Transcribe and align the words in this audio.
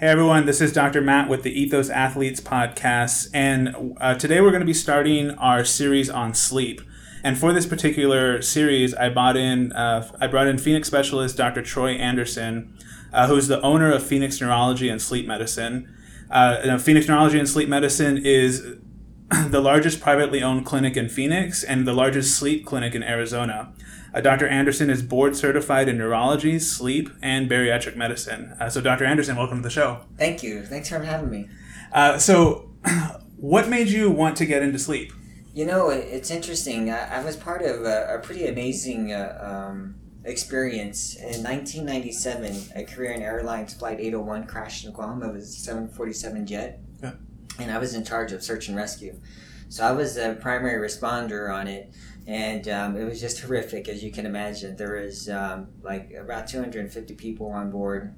Hey 0.00 0.06
everyone, 0.06 0.46
this 0.46 0.60
is 0.60 0.72
Dr. 0.72 1.00
Matt 1.00 1.28
with 1.28 1.42
the 1.42 1.50
Ethos 1.50 1.90
Athletes 1.90 2.40
podcast, 2.40 3.30
and 3.34 3.96
uh, 4.00 4.14
today 4.14 4.40
we're 4.40 4.52
going 4.52 4.60
to 4.60 4.64
be 4.64 4.72
starting 4.72 5.32
our 5.32 5.64
series 5.64 6.08
on 6.08 6.34
sleep. 6.34 6.80
And 7.24 7.36
for 7.36 7.52
this 7.52 7.66
particular 7.66 8.40
series, 8.40 8.94
I 8.94 9.08
brought 9.08 9.36
in 9.36 9.72
uh, 9.72 10.08
I 10.20 10.28
brought 10.28 10.46
in 10.46 10.56
Phoenix 10.56 10.86
specialist 10.86 11.36
Dr. 11.36 11.62
Troy 11.62 11.94
Anderson, 11.94 12.78
uh, 13.12 13.26
who's 13.26 13.48
the 13.48 13.60
owner 13.62 13.90
of 13.90 14.06
Phoenix 14.06 14.40
Neurology 14.40 14.88
and 14.88 15.02
Sleep 15.02 15.26
Medicine. 15.26 15.92
Uh, 16.30 16.78
Phoenix 16.78 17.08
Neurology 17.08 17.40
and 17.40 17.48
Sleep 17.48 17.68
Medicine 17.68 18.18
is 18.18 18.76
the 19.48 19.60
largest 19.60 20.00
privately 20.00 20.44
owned 20.44 20.64
clinic 20.64 20.96
in 20.96 21.08
Phoenix 21.08 21.64
and 21.64 21.88
the 21.88 21.92
largest 21.92 22.38
sleep 22.38 22.64
clinic 22.64 22.94
in 22.94 23.02
Arizona. 23.02 23.72
Uh, 24.14 24.20
Dr. 24.20 24.48
Anderson 24.48 24.88
is 24.88 25.02
board 25.02 25.36
certified 25.36 25.88
in 25.88 25.98
neurology, 25.98 26.58
sleep, 26.58 27.10
and 27.20 27.50
bariatric 27.50 27.96
medicine. 27.96 28.54
Uh, 28.58 28.70
so, 28.70 28.80
Dr. 28.80 29.04
Anderson, 29.04 29.36
welcome 29.36 29.58
to 29.58 29.62
the 29.62 29.70
show. 29.70 30.00
Thank 30.16 30.42
you. 30.42 30.62
Thanks 30.64 30.88
for 30.88 30.98
having 31.00 31.30
me. 31.30 31.48
Uh, 31.92 32.18
so, 32.18 32.70
what 33.36 33.68
made 33.68 33.88
you 33.88 34.10
want 34.10 34.36
to 34.38 34.46
get 34.46 34.62
into 34.62 34.78
sleep? 34.78 35.12
You 35.52 35.66
know, 35.66 35.90
it's 35.90 36.30
interesting. 36.30 36.90
I, 36.90 37.18
I 37.18 37.24
was 37.24 37.36
part 37.36 37.62
of 37.62 37.84
a, 37.84 38.14
a 38.14 38.18
pretty 38.20 38.46
amazing 38.46 39.12
uh, 39.12 39.66
um, 39.68 39.96
experience. 40.24 41.16
In 41.16 41.42
1997, 41.42 42.56
a 42.76 42.84
Korean 42.84 43.22
Airlines 43.22 43.74
Flight 43.74 44.00
801 44.00 44.46
crashed 44.46 44.86
in 44.86 44.92
Guam. 44.92 45.22
It 45.22 45.32
was 45.32 45.48
a 45.48 45.60
747 45.60 46.46
jet. 46.46 46.80
Yeah. 47.02 47.12
And 47.58 47.70
I 47.70 47.78
was 47.78 47.94
in 47.94 48.04
charge 48.04 48.32
of 48.32 48.42
search 48.42 48.68
and 48.68 48.76
rescue. 48.76 49.20
So 49.68 49.84
I 49.84 49.92
was 49.92 50.16
a 50.16 50.34
primary 50.40 50.80
responder 50.88 51.52
on 51.52 51.68
it 51.68 51.92
and 52.28 52.68
um, 52.68 52.94
it 52.94 53.04
was 53.04 53.22
just 53.22 53.40
horrific, 53.40 53.88
as 53.88 54.04
you 54.04 54.12
can 54.12 54.26
imagine. 54.26 54.76
There 54.76 55.02
was 55.02 55.30
um, 55.30 55.68
like 55.82 56.12
about 56.12 56.46
250 56.46 57.14
people 57.14 57.50
on 57.50 57.70
board. 57.70 58.14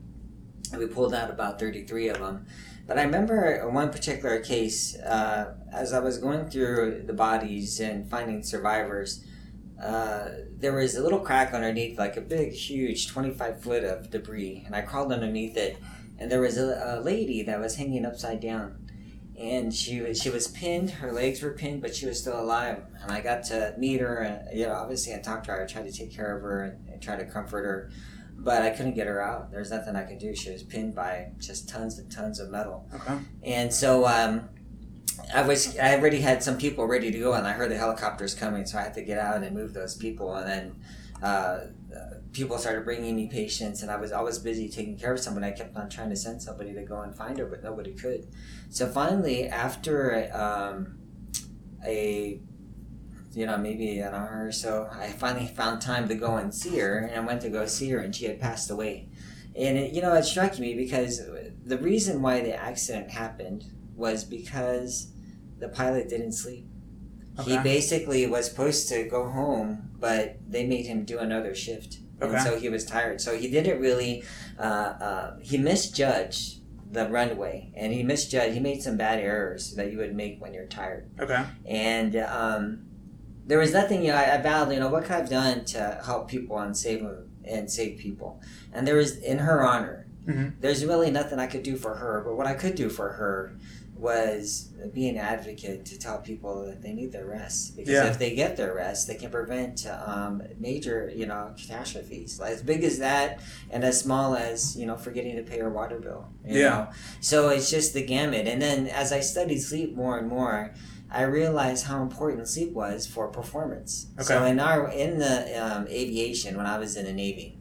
We 0.76 0.86
pulled 0.86 1.14
out 1.14 1.30
about 1.30 1.60
33 1.60 2.08
of 2.08 2.18
them. 2.18 2.46
But 2.88 2.98
I 2.98 3.04
remember 3.04 3.70
one 3.70 3.90
particular 3.90 4.40
case, 4.40 4.98
uh, 4.98 5.54
as 5.72 5.92
I 5.92 6.00
was 6.00 6.18
going 6.18 6.50
through 6.50 7.04
the 7.06 7.12
bodies 7.12 7.78
and 7.78 8.10
finding 8.10 8.42
survivors, 8.42 9.24
uh, 9.80 10.30
there 10.56 10.72
was 10.72 10.96
a 10.96 11.02
little 11.02 11.20
crack 11.20 11.54
underneath, 11.54 11.96
like 11.96 12.16
a 12.16 12.20
big, 12.20 12.52
huge 12.52 13.06
25 13.06 13.62
foot 13.62 13.84
of 13.84 14.10
debris. 14.10 14.64
And 14.66 14.74
I 14.74 14.80
crawled 14.80 15.12
underneath 15.12 15.56
it, 15.56 15.78
and 16.18 16.28
there 16.28 16.40
was 16.40 16.58
a, 16.58 16.98
a 16.98 17.00
lady 17.00 17.44
that 17.44 17.60
was 17.60 17.76
hanging 17.76 18.04
upside 18.04 18.40
down 18.40 18.89
and 19.40 19.74
she 19.74 20.00
was 20.02 20.20
she 20.20 20.28
was 20.28 20.48
pinned. 20.48 20.90
Her 20.90 21.12
legs 21.12 21.42
were 21.42 21.52
pinned, 21.52 21.80
but 21.80 21.94
she 21.94 22.06
was 22.06 22.20
still 22.20 22.38
alive. 22.38 22.82
And 23.02 23.10
I 23.10 23.22
got 23.22 23.44
to 23.44 23.74
meet 23.78 24.00
her, 24.00 24.18
and 24.18 24.56
you 24.56 24.66
know, 24.66 24.74
obviously 24.74 25.14
I 25.14 25.18
talked 25.18 25.46
to 25.46 25.52
her. 25.52 25.62
I 25.62 25.66
tried 25.66 25.86
to 25.86 25.92
take 25.92 26.14
care 26.14 26.36
of 26.36 26.42
her 26.42 26.64
and, 26.64 26.88
and 26.90 27.02
try 27.02 27.16
to 27.16 27.24
comfort 27.24 27.64
her, 27.64 27.90
but 28.36 28.62
I 28.62 28.70
couldn't 28.70 28.94
get 28.94 29.06
her 29.06 29.22
out. 29.22 29.50
There's 29.50 29.70
nothing 29.70 29.96
I 29.96 30.02
could 30.02 30.18
do. 30.18 30.34
She 30.36 30.50
was 30.50 30.62
pinned 30.62 30.94
by 30.94 31.28
just 31.38 31.70
tons 31.70 31.98
and 31.98 32.12
tons 32.12 32.38
of 32.38 32.50
metal. 32.50 32.86
Okay. 32.94 33.18
And 33.42 33.72
so 33.72 34.06
um, 34.06 34.50
I 35.34 35.40
was 35.42 35.78
I 35.78 35.96
already 35.96 36.20
had 36.20 36.42
some 36.42 36.58
people 36.58 36.86
ready 36.86 37.10
to 37.10 37.18
go, 37.18 37.32
and 37.32 37.46
I 37.46 37.52
heard 37.52 37.70
the 37.70 37.78
helicopters 37.78 38.34
coming, 38.34 38.66
so 38.66 38.78
I 38.78 38.82
had 38.82 38.94
to 38.94 39.02
get 39.02 39.18
out 39.18 39.42
and 39.42 39.56
move 39.56 39.72
those 39.72 39.96
people, 39.96 40.34
and 40.34 40.48
then. 40.48 40.76
Uh, 41.22 41.66
people 42.32 42.58
started 42.58 42.84
bringing 42.84 43.16
me 43.16 43.28
patients 43.28 43.82
and 43.82 43.90
I 43.90 43.96
was 43.96 44.12
always 44.12 44.38
busy 44.38 44.68
taking 44.68 44.96
care 44.96 45.12
of 45.12 45.20
someone. 45.20 45.42
I 45.42 45.50
kept 45.50 45.76
on 45.76 45.88
trying 45.88 46.10
to 46.10 46.16
send 46.16 46.42
somebody 46.42 46.72
to 46.74 46.82
go 46.82 47.00
and 47.00 47.14
find 47.14 47.38
her, 47.38 47.46
but 47.46 47.62
nobody 47.62 47.92
could. 47.92 48.28
So 48.68 48.86
finally, 48.86 49.48
after 49.48 50.30
um, 50.32 50.98
a 51.84 52.40
you 53.32 53.46
know 53.46 53.56
maybe 53.56 53.98
an 53.98 54.14
hour 54.14 54.46
or 54.46 54.52
so, 54.52 54.88
I 54.92 55.08
finally 55.08 55.46
found 55.46 55.80
time 55.80 56.08
to 56.08 56.14
go 56.14 56.36
and 56.36 56.54
see 56.54 56.78
her, 56.78 56.98
and 56.98 57.20
I 57.20 57.20
went 57.20 57.42
to 57.42 57.48
go 57.48 57.66
see 57.66 57.90
her, 57.90 57.98
and 57.98 58.14
she 58.14 58.26
had 58.26 58.40
passed 58.40 58.70
away. 58.70 59.08
And 59.56 59.76
it, 59.76 59.92
you 59.92 60.02
know 60.02 60.14
it 60.14 60.24
struck 60.24 60.58
me 60.58 60.74
because 60.74 61.20
the 61.64 61.78
reason 61.78 62.22
why 62.22 62.40
the 62.40 62.54
accident 62.54 63.10
happened 63.10 63.64
was 63.96 64.24
because 64.24 65.12
the 65.58 65.68
pilot 65.68 66.08
didn't 66.08 66.32
sleep. 66.32 66.66
Okay. 67.38 67.56
He 67.56 67.58
basically 67.58 68.26
was 68.26 68.48
supposed 68.48 68.88
to 68.88 69.04
go 69.04 69.28
home, 69.28 69.90
but 69.98 70.38
they 70.48 70.66
made 70.66 70.86
him 70.86 71.04
do 71.04 71.18
another 71.18 71.54
shift 71.54 71.98
Okay. 72.22 72.34
And 72.34 72.42
so 72.42 72.58
he 72.58 72.68
was 72.68 72.84
tired. 72.84 73.20
So 73.20 73.36
he 73.36 73.50
didn't 73.50 73.80
really, 73.80 74.24
uh, 74.58 74.62
uh, 74.62 75.36
he 75.40 75.58
misjudged 75.58 76.60
the 76.92 77.08
runway 77.08 77.70
and 77.74 77.92
he 77.92 78.02
misjudged, 78.02 78.52
he 78.52 78.60
made 78.60 78.82
some 78.82 78.96
bad 78.96 79.20
errors 79.20 79.74
that 79.76 79.92
you 79.92 79.98
would 79.98 80.14
make 80.14 80.40
when 80.40 80.52
you're 80.52 80.66
tired. 80.66 81.08
Okay. 81.18 81.44
And, 81.66 82.16
um, 82.16 82.86
there 83.46 83.58
was 83.58 83.72
nothing, 83.72 84.02
you 84.02 84.08
know, 84.08 84.16
I, 84.16 84.34
I 84.34 84.36
battled, 84.36 84.72
you 84.72 84.80
know, 84.80 84.88
what 84.88 85.04
could 85.04 85.12
I 85.12 85.16
have 85.16 85.28
done 85.28 85.64
to 85.66 86.00
help 86.04 86.28
people 86.28 86.58
and 86.58 86.76
save 86.76 87.02
them 87.02 87.30
and 87.44 87.70
save 87.70 87.98
people? 87.98 88.40
And 88.72 88.86
there 88.86 88.94
was, 88.94 89.16
in 89.16 89.38
her 89.38 89.66
honor, 89.66 90.06
mm-hmm. 90.24 90.50
there's 90.60 90.84
really 90.84 91.10
nothing 91.10 91.40
I 91.40 91.48
could 91.48 91.64
do 91.64 91.76
for 91.76 91.96
her, 91.96 92.22
but 92.24 92.36
what 92.36 92.46
I 92.46 92.54
could 92.54 92.76
do 92.76 92.88
for 92.88 93.08
her 93.10 93.56
was 94.00 94.70
be 94.94 95.08
an 95.08 95.16
advocate 95.16 95.84
to 95.84 95.98
tell 95.98 96.18
people 96.18 96.64
that 96.64 96.80
they 96.80 96.92
need 96.92 97.12
their 97.12 97.26
rest 97.26 97.76
because 97.76 97.92
yeah. 97.92 98.06
if 98.06 98.18
they 98.18 98.34
get 98.34 98.56
their 98.56 98.74
rest, 98.74 99.06
they 99.06 99.14
can 99.14 99.30
prevent 99.30 99.86
um, 99.86 100.42
major, 100.58 101.12
you 101.14 101.26
know, 101.26 101.54
catastrophes 101.56 102.40
as 102.40 102.62
big 102.62 102.82
as 102.82 102.98
that 102.98 103.40
and 103.70 103.84
as 103.84 104.00
small 104.00 104.34
as 104.34 104.76
you 104.76 104.86
know 104.86 104.96
forgetting 104.96 105.36
to 105.36 105.42
pay 105.42 105.58
your 105.58 105.70
water 105.70 105.98
bill. 105.98 106.28
yeah. 106.44 106.68
Know? 106.68 106.88
So 107.20 107.50
it's 107.50 107.70
just 107.70 107.92
the 107.92 108.04
gamut. 108.04 108.46
And 108.46 108.60
then 108.60 108.86
as 108.86 109.12
I 109.12 109.20
studied 109.20 109.60
sleep 109.60 109.94
more 109.94 110.18
and 110.18 110.28
more. 110.28 110.74
I 111.12 111.22
realized 111.22 111.86
how 111.86 112.02
important 112.02 112.46
sleep 112.46 112.72
was 112.72 113.04
for 113.04 113.26
performance. 113.26 114.06
Okay. 114.14 114.22
So 114.22 114.44
in 114.44 114.60
our 114.60 114.88
in 114.92 115.18
the 115.18 115.60
um, 115.60 115.88
aviation, 115.88 116.56
when 116.56 116.66
I 116.66 116.78
was 116.78 116.96
in 116.96 117.04
the 117.04 117.12
Navy, 117.12 117.58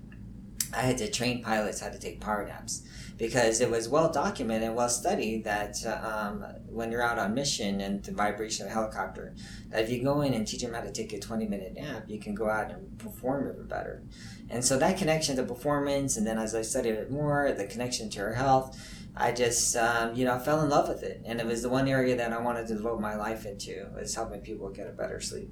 I 0.71 0.81
had 0.81 0.99
to 0.99 1.09
train 1.09 1.41
pilots 1.41 1.79
how 1.79 1.89
to 1.89 1.97
take 1.97 2.21
power 2.21 2.45
naps 2.45 2.83
because 3.19 3.59
it 3.59 3.69
was 3.69 3.89
well 3.89 4.09
documented 4.09 4.69
and 4.69 4.75
well 4.75 4.87
studied 4.87 5.43
that 5.43 5.75
um, 5.85 6.43
when 6.69 6.89
you're 6.89 7.03
out 7.03 7.19
on 7.19 7.33
mission 7.33 7.81
and 7.81 8.01
the 8.05 8.13
vibration 8.13 8.65
of 8.65 8.71
a 8.71 8.73
helicopter, 8.73 9.35
that 9.67 9.83
if 9.83 9.89
you 9.89 10.01
go 10.01 10.21
in 10.21 10.33
and 10.33 10.47
teach 10.47 10.61
them 10.61 10.73
how 10.73 10.79
to 10.79 10.91
take 10.91 11.11
a 11.11 11.19
20 11.19 11.45
minute 11.45 11.73
nap, 11.73 12.05
you 12.07 12.17
can 12.17 12.33
go 12.33 12.49
out 12.49 12.71
and 12.71 12.97
perform 12.97 13.49
even 13.49 13.67
better. 13.67 14.01
And 14.49 14.63
so 14.63 14.79
that 14.79 14.97
connection 14.97 15.35
to 15.35 15.43
performance, 15.43 16.15
and 16.15 16.25
then 16.25 16.37
as 16.37 16.55
I 16.55 16.61
studied 16.61 16.93
it 16.93 17.11
more, 17.11 17.51
the 17.51 17.65
connection 17.65 18.09
to 18.11 18.19
her 18.21 18.33
health, 18.33 18.79
I 19.17 19.33
just, 19.33 19.75
um, 19.75 20.15
you 20.15 20.23
know, 20.23 20.39
fell 20.39 20.61
in 20.61 20.69
love 20.69 20.87
with 20.87 21.03
it. 21.03 21.21
And 21.25 21.41
it 21.41 21.45
was 21.45 21.61
the 21.61 21.69
one 21.69 21.89
area 21.89 22.15
that 22.15 22.31
I 22.31 22.39
wanted 22.39 22.67
to 22.67 22.75
devote 22.75 23.01
my 23.01 23.17
life 23.17 23.45
into, 23.45 23.85
was 23.93 24.15
helping 24.15 24.39
people 24.39 24.69
get 24.69 24.87
a 24.87 24.91
better 24.91 25.19
sleep. 25.19 25.51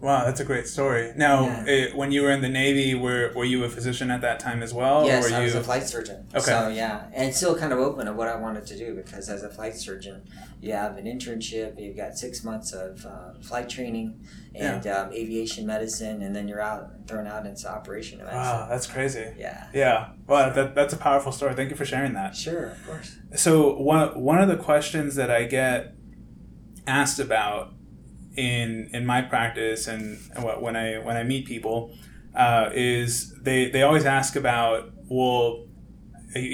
Wow, 0.00 0.24
that's 0.24 0.38
a 0.38 0.44
great 0.44 0.68
story. 0.68 1.12
Now, 1.16 1.46
yeah. 1.46 1.64
it, 1.66 1.96
when 1.96 2.12
you 2.12 2.22
were 2.22 2.30
in 2.30 2.40
the 2.40 2.48
Navy, 2.48 2.94
were 2.94 3.32
were 3.34 3.44
you 3.44 3.64
a 3.64 3.68
physician 3.68 4.12
at 4.12 4.20
that 4.20 4.38
time 4.38 4.62
as 4.62 4.72
well? 4.72 5.04
Yes, 5.04 5.32
I 5.32 5.42
was 5.42 5.56
a 5.56 5.62
flight 5.62 5.88
surgeon. 5.88 6.28
Okay. 6.32 6.40
So 6.40 6.68
yeah, 6.68 7.10
and 7.12 7.34
still 7.34 7.58
kind 7.58 7.72
of 7.72 7.80
open 7.80 8.06
to 8.06 8.12
what 8.12 8.28
I 8.28 8.36
wanted 8.36 8.64
to 8.66 8.78
do 8.78 8.94
because 8.94 9.28
as 9.28 9.42
a 9.42 9.50
flight 9.50 9.74
surgeon, 9.74 10.22
you 10.60 10.72
have 10.72 10.96
an 10.98 11.06
internship, 11.06 11.80
you've 11.80 11.96
got 11.96 12.16
six 12.16 12.44
months 12.44 12.72
of 12.72 13.04
uh, 13.04 13.32
flight 13.40 13.68
training 13.68 14.24
and 14.54 14.84
yeah. 14.84 15.02
um, 15.02 15.12
aviation 15.12 15.66
medicine, 15.66 16.22
and 16.22 16.34
then 16.34 16.46
you're 16.46 16.60
out 16.60 16.90
thrown 17.08 17.26
out 17.26 17.44
into 17.44 17.68
operation 17.68 18.18
medicine. 18.18 18.38
Wow, 18.38 18.68
that's 18.70 18.86
crazy. 18.86 19.32
Yeah. 19.36 19.66
Yeah. 19.74 20.10
Well, 20.28 20.54
that, 20.54 20.76
that's 20.76 20.92
a 20.92 20.98
powerful 20.98 21.32
story. 21.32 21.54
Thank 21.54 21.70
you 21.70 21.76
for 21.76 21.84
sharing 21.84 22.12
that. 22.12 22.36
Sure, 22.36 22.66
of 22.66 22.86
course. 22.86 23.16
So 23.34 23.76
one 23.76 24.20
one 24.20 24.38
of 24.38 24.48
the 24.48 24.56
questions 24.56 25.16
that 25.16 25.30
I 25.30 25.44
get 25.44 25.94
asked 26.86 27.18
about 27.18 27.72
in 28.36 28.90
in 28.92 29.04
my 29.04 29.22
practice 29.22 29.86
and 29.86 30.18
when 30.60 30.76
I 30.76 30.98
when 30.98 31.16
I 31.16 31.24
meet 31.24 31.46
people 31.46 31.92
uh, 32.34 32.70
is 32.72 33.34
they 33.40 33.70
they 33.70 33.82
always 33.82 34.04
ask 34.04 34.36
about 34.36 34.90
well 35.08 35.64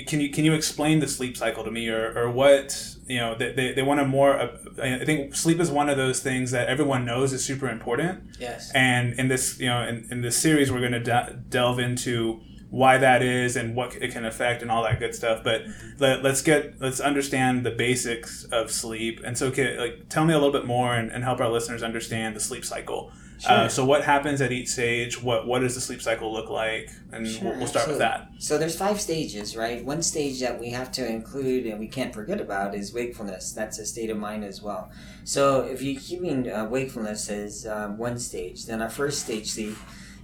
can 0.06 0.20
you 0.20 0.30
can 0.30 0.44
you 0.44 0.54
explain 0.54 1.00
the 1.00 1.08
sleep 1.08 1.36
cycle 1.36 1.64
to 1.64 1.70
me? 1.70 1.88
Or, 1.88 2.16
or 2.16 2.30
what 2.30 2.96
you 3.06 3.18
know 3.18 3.34
they, 3.34 3.52
they, 3.52 3.72
they 3.72 3.82
want 3.82 4.00
a 4.00 4.06
more 4.06 4.38
uh, 4.38 4.56
i 4.80 5.04
think 5.04 5.34
sleep 5.34 5.60
is 5.60 5.70
one 5.70 5.90
of 5.90 5.96
those 5.96 6.20
things 6.20 6.52
that 6.52 6.68
everyone 6.68 7.04
knows 7.04 7.32
is 7.32 7.44
super 7.44 7.68
important. 7.68 8.22
Yes. 8.38 8.70
And 8.74 9.18
in 9.18 9.28
this 9.28 9.58
you 9.58 9.68
know 9.68 9.82
in, 9.82 10.06
in 10.10 10.22
this 10.22 10.36
series 10.36 10.70
we're 10.70 10.80
going 10.80 10.92
to 10.92 11.00
de- 11.00 11.40
delve 11.48 11.80
into 11.80 12.40
why 12.74 12.98
that 12.98 13.22
is 13.22 13.54
and 13.54 13.76
what 13.76 13.94
it 14.02 14.10
can 14.10 14.24
affect 14.24 14.60
and 14.60 14.68
all 14.68 14.82
that 14.82 14.98
good 14.98 15.14
stuff. 15.14 15.44
But 15.44 15.62
let, 16.00 16.26
us 16.26 16.42
get 16.42 16.80
let's 16.80 16.98
understand 16.98 17.64
the 17.64 17.70
basics 17.70 18.43
of 18.46 18.69
sleep. 18.69 19.20
And 19.25 19.38
so, 19.38 19.52
can, 19.52 19.78
like, 19.78 20.08
tell 20.08 20.25
me 20.25 20.34
a 20.34 20.37
little 20.38 20.52
bit 20.52 20.66
more 20.66 20.93
and, 20.93 21.12
and 21.12 21.22
help 21.22 21.40
our 21.40 21.49
listeners 21.49 21.84
understand 21.84 22.34
the 22.34 22.40
sleep 22.40 22.64
cycle. 22.64 23.12
Uh, 23.12 23.38
sure. 23.38 23.52
Uh, 23.52 23.69
so, 23.69 23.84
what 23.84 24.02
happens 24.02 24.40
at 24.40 24.50
each 24.50 24.70
stage? 24.70 25.22
What 25.22 25.46
what 25.46 25.60
does 25.60 25.76
the 25.76 25.81
sleep 25.81 26.02
cycle 26.02 26.32
look 26.32 26.50
like? 26.50 26.90
And 27.12 27.28
sure, 27.28 27.50
we'll, 27.50 27.58
we'll, 27.58 27.66
start 27.69 27.87
with 27.87 27.99
that. 27.99 28.28
So, 28.38 28.58
there's 28.58 28.76
five 28.76 29.00
stages, 29.00 29.56
right? 29.56 29.84
One 29.84 30.02
stage 30.02 30.40
that 30.40 30.58
we 30.58 30.70
have 30.70 30.90
to 30.93 31.06
include 31.06 31.66
and 31.66 31.78
we 31.78 31.87
can't 31.87 32.12
forget 32.12 32.40
about 32.40 32.75
is 32.75 32.93
wakefulness. 32.93 33.52
That's 33.52 33.78
a 33.78 33.87
state 33.87 34.10
of 34.10 34.16
mind 34.16 34.43
as 34.43 34.62
well. 34.62 34.90
So, 35.22 35.60
if 35.60 35.81
you're 35.81 36.00
keeping 36.00 36.50
uh, 36.50 36.64
wakefulness 36.64 37.28
as 37.31 37.66
um, 37.69 37.99
one 37.99 38.19
stage, 38.19 38.66
then 38.66 38.82
our 38.82 38.90
first 38.90 39.20
stage 39.20 39.52
sleep 39.52 39.76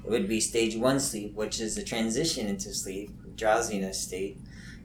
it 0.04 0.10
would 0.10 0.28
be 0.28 0.40
stage 0.40 0.76
one 0.76 1.00
sleep, 1.00 1.34
which 1.34 1.60
is 1.60 1.76
the 1.76 1.84
transition 1.84 2.46
into 2.46 2.72
sleep, 2.72 3.10
drowsiness 3.36 4.00
state. 4.00 4.38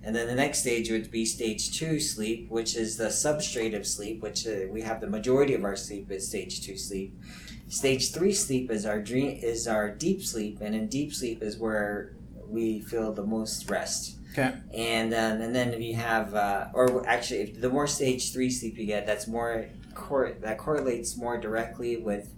And 0.03 0.15
then 0.15 0.27
the 0.27 0.35
next 0.35 0.59
stage 0.59 0.91
would 0.91 1.09
be 1.09 1.25
stage 1.25 1.77
two 1.77 1.99
sleep, 1.99 2.49
which 2.49 2.75
is 2.75 2.97
the 2.97 3.05
substrate 3.07 3.75
of 3.75 3.87
sleep, 3.87 4.21
which 4.21 4.45
uh, 4.45 4.67
we 4.69 4.81
have 4.81 5.01
the 5.01 5.07
majority 5.07 5.55
of 5.55 5.63
our 5.63 5.75
sleep 5.75 6.11
is 6.11 6.27
stage 6.27 6.61
two 6.61 6.77
sleep. 6.77 7.17
Stage 7.69 8.11
three 8.11 8.33
sleep 8.33 8.69
is 8.69 8.85
our 8.85 9.01
dream 9.01 9.39
is 9.41 9.67
our 9.67 9.89
deep 9.89 10.21
sleep, 10.21 10.59
and 10.61 10.75
in 10.75 10.87
deep 10.87 11.11
sleep 11.11 11.41
is 11.41 11.57
where 11.57 12.13
we 12.47 12.79
feel 12.81 13.11
the 13.13 13.23
most 13.23 13.67
rest. 13.67 14.17
Okay. 14.33 14.53
And 14.75 15.13
um, 15.13 15.41
and 15.41 15.55
then 15.55 15.73
if 15.73 15.81
you 15.81 15.95
have, 15.95 16.35
uh, 16.35 16.67
or 16.73 17.07
actually, 17.07 17.39
if 17.39 17.61
the 17.61 17.69
more 17.69 17.87
stage 17.87 18.31
three 18.31 18.51
sleep 18.51 18.77
you 18.77 18.85
get, 18.85 19.07
that's 19.07 19.27
more 19.27 19.69
cor- 19.95 20.35
that 20.41 20.57
correlates 20.59 21.17
more 21.17 21.39
directly 21.39 21.97
with 21.97 22.31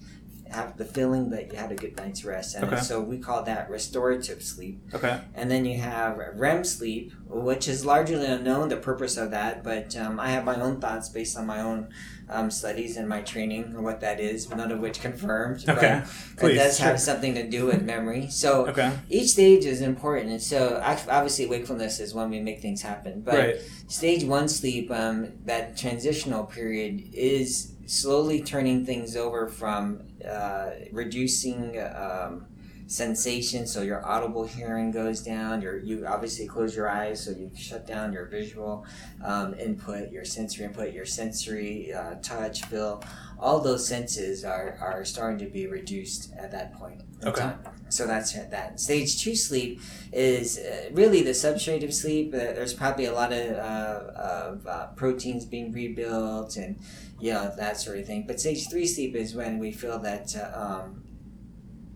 have 0.52 0.78
the 0.78 0.86
feeling 0.86 1.30
that 1.32 1.52
you 1.52 1.58
had 1.58 1.72
a 1.72 1.76
good 1.76 1.96
night's 1.98 2.24
rest. 2.26 2.56
And 2.56 2.66
Okay. 2.66 2.82
so 2.82 3.02
we 3.02 3.18
call 3.18 3.44
that 3.44 3.70
restorative 3.70 4.42
sleep. 4.44 4.82
Okay. 4.94 5.22
And 5.36 5.50
then 5.52 5.66
you 5.66 5.78
have 5.80 6.18
REM 6.36 6.64
sleep, 6.64 7.14
which 7.28 7.68
is 7.68 7.86
largely 7.86 8.26
unknown, 8.26 8.70
the 8.70 8.78
purpose 8.78 9.18
of 9.18 9.32
that. 9.32 9.64
But 9.64 9.96
um, 9.96 10.20
I 10.20 10.30
have 10.30 10.44
my 10.46 10.56
own 10.60 10.80
thoughts 10.80 11.10
based 11.10 11.38
on 11.38 11.46
my 11.46 11.62
own 11.62 11.90
um, 12.30 12.52
studies 12.52 12.98
and 12.98 13.08
my 13.08 13.22
training 13.22 13.64
and 13.64 13.84
what 13.84 14.02
that 14.02 14.20
is, 14.20 14.50
none 14.50 14.72
of 14.72 14.80
which 14.80 15.00
confirmed. 15.02 15.64
Okay. 15.68 16.02
But 16.36 16.40
Please. 16.40 16.52
it 16.52 16.56
does 16.56 16.78
have 16.80 17.00
something 17.00 17.34
to 17.36 17.50
do 17.50 17.66
with 17.68 17.84
memory. 17.84 18.30
So 18.30 18.68
Okay. 18.68 18.92
each 19.10 19.30
stage 19.30 19.64
is 19.66 19.82
important. 19.82 20.32
And 20.32 20.42
so 20.42 20.82
obviously, 20.84 21.46
wakefulness 21.48 22.00
is 22.00 22.14
when 22.14 22.30
we 22.30 22.40
make 22.42 22.62
things 22.62 22.82
happen. 22.82 23.22
But 23.22 23.34
right. 23.36 23.56
stage 23.88 24.24
one 24.26 24.50
sleep, 24.50 24.92
um, 24.92 25.34
that 25.46 25.78
transitional 25.78 26.44
period, 26.46 27.04
is 27.14 27.74
slowly 27.88 28.42
turning 28.42 28.86
things 28.86 29.16
over 29.16 29.48
from 29.48 30.04
uh, 30.30 30.72
reducing 30.92 31.80
um, 31.95 32.45
sensation, 32.88 33.68
so 33.68 33.81
your 33.81 34.06
audible 34.06 34.45
hearing 34.45 34.92
goes 34.92 35.22
down. 35.22 35.62
Your 35.62 35.78
you 35.80 36.06
obviously 36.07 36.48
close 36.48 36.75
your 36.75 36.89
eyes, 36.89 37.24
so 37.24 37.31
you 37.31 37.51
shut 37.56 37.86
down 37.86 38.13
your 38.13 38.25
visual 38.25 38.86
um, 39.24 39.54
input, 39.56 40.12
your 40.12 40.25
sensory 40.25 40.66
input, 40.66 40.94
your 40.94 41.06
sensory 41.06 41.94
uh, 41.94 42.16
touch, 42.22 42.63
feel. 42.66 43.04
All 43.39 43.60
those 43.60 43.88
senses 43.88 44.44
are, 44.44 44.80
are 44.81 45.06
starting 45.06 45.38
to 45.45 45.45
be 45.45 45.68
reduced 45.68 46.34
at 46.39 46.51
that 46.54 46.74
point. 46.74 47.01
Okay. 47.24 47.42
time. 47.42 47.60
So 47.89 48.07
that's 48.07 48.34
that. 48.34 48.80
Stage 48.80 49.22
two 49.22 49.36
sleep 49.36 49.80
is 50.12 50.57
uh, 50.57 50.90
really 50.92 51.22
the 51.22 51.31
substrate 51.31 51.83
of 51.83 51.94
sleep. 51.94 52.31
There's 52.31 52.74
probably 52.74 53.06
a 53.06 53.13
lot 53.13 53.31
of, 53.31 53.57
uh, 53.57 54.12
of 54.16 54.68
uh, 54.68 54.88
proteins 54.95 55.45
being 55.45 55.72
rebuilt 55.72 56.57
and 56.57 56.80
you 57.19 57.33
know 57.33 57.54
that 57.57 57.78
sort 57.78 58.00
of 58.00 58.06
thing. 58.06 58.25
But 58.28 58.40
stage 58.40 58.69
three 58.69 58.88
sleep 58.88 59.16
is 59.16 59.36
when 59.36 59.57
we 59.60 59.72
feel 59.72 60.00
that 60.00 60.36
uh, 60.36 60.81
um, 60.83 61.04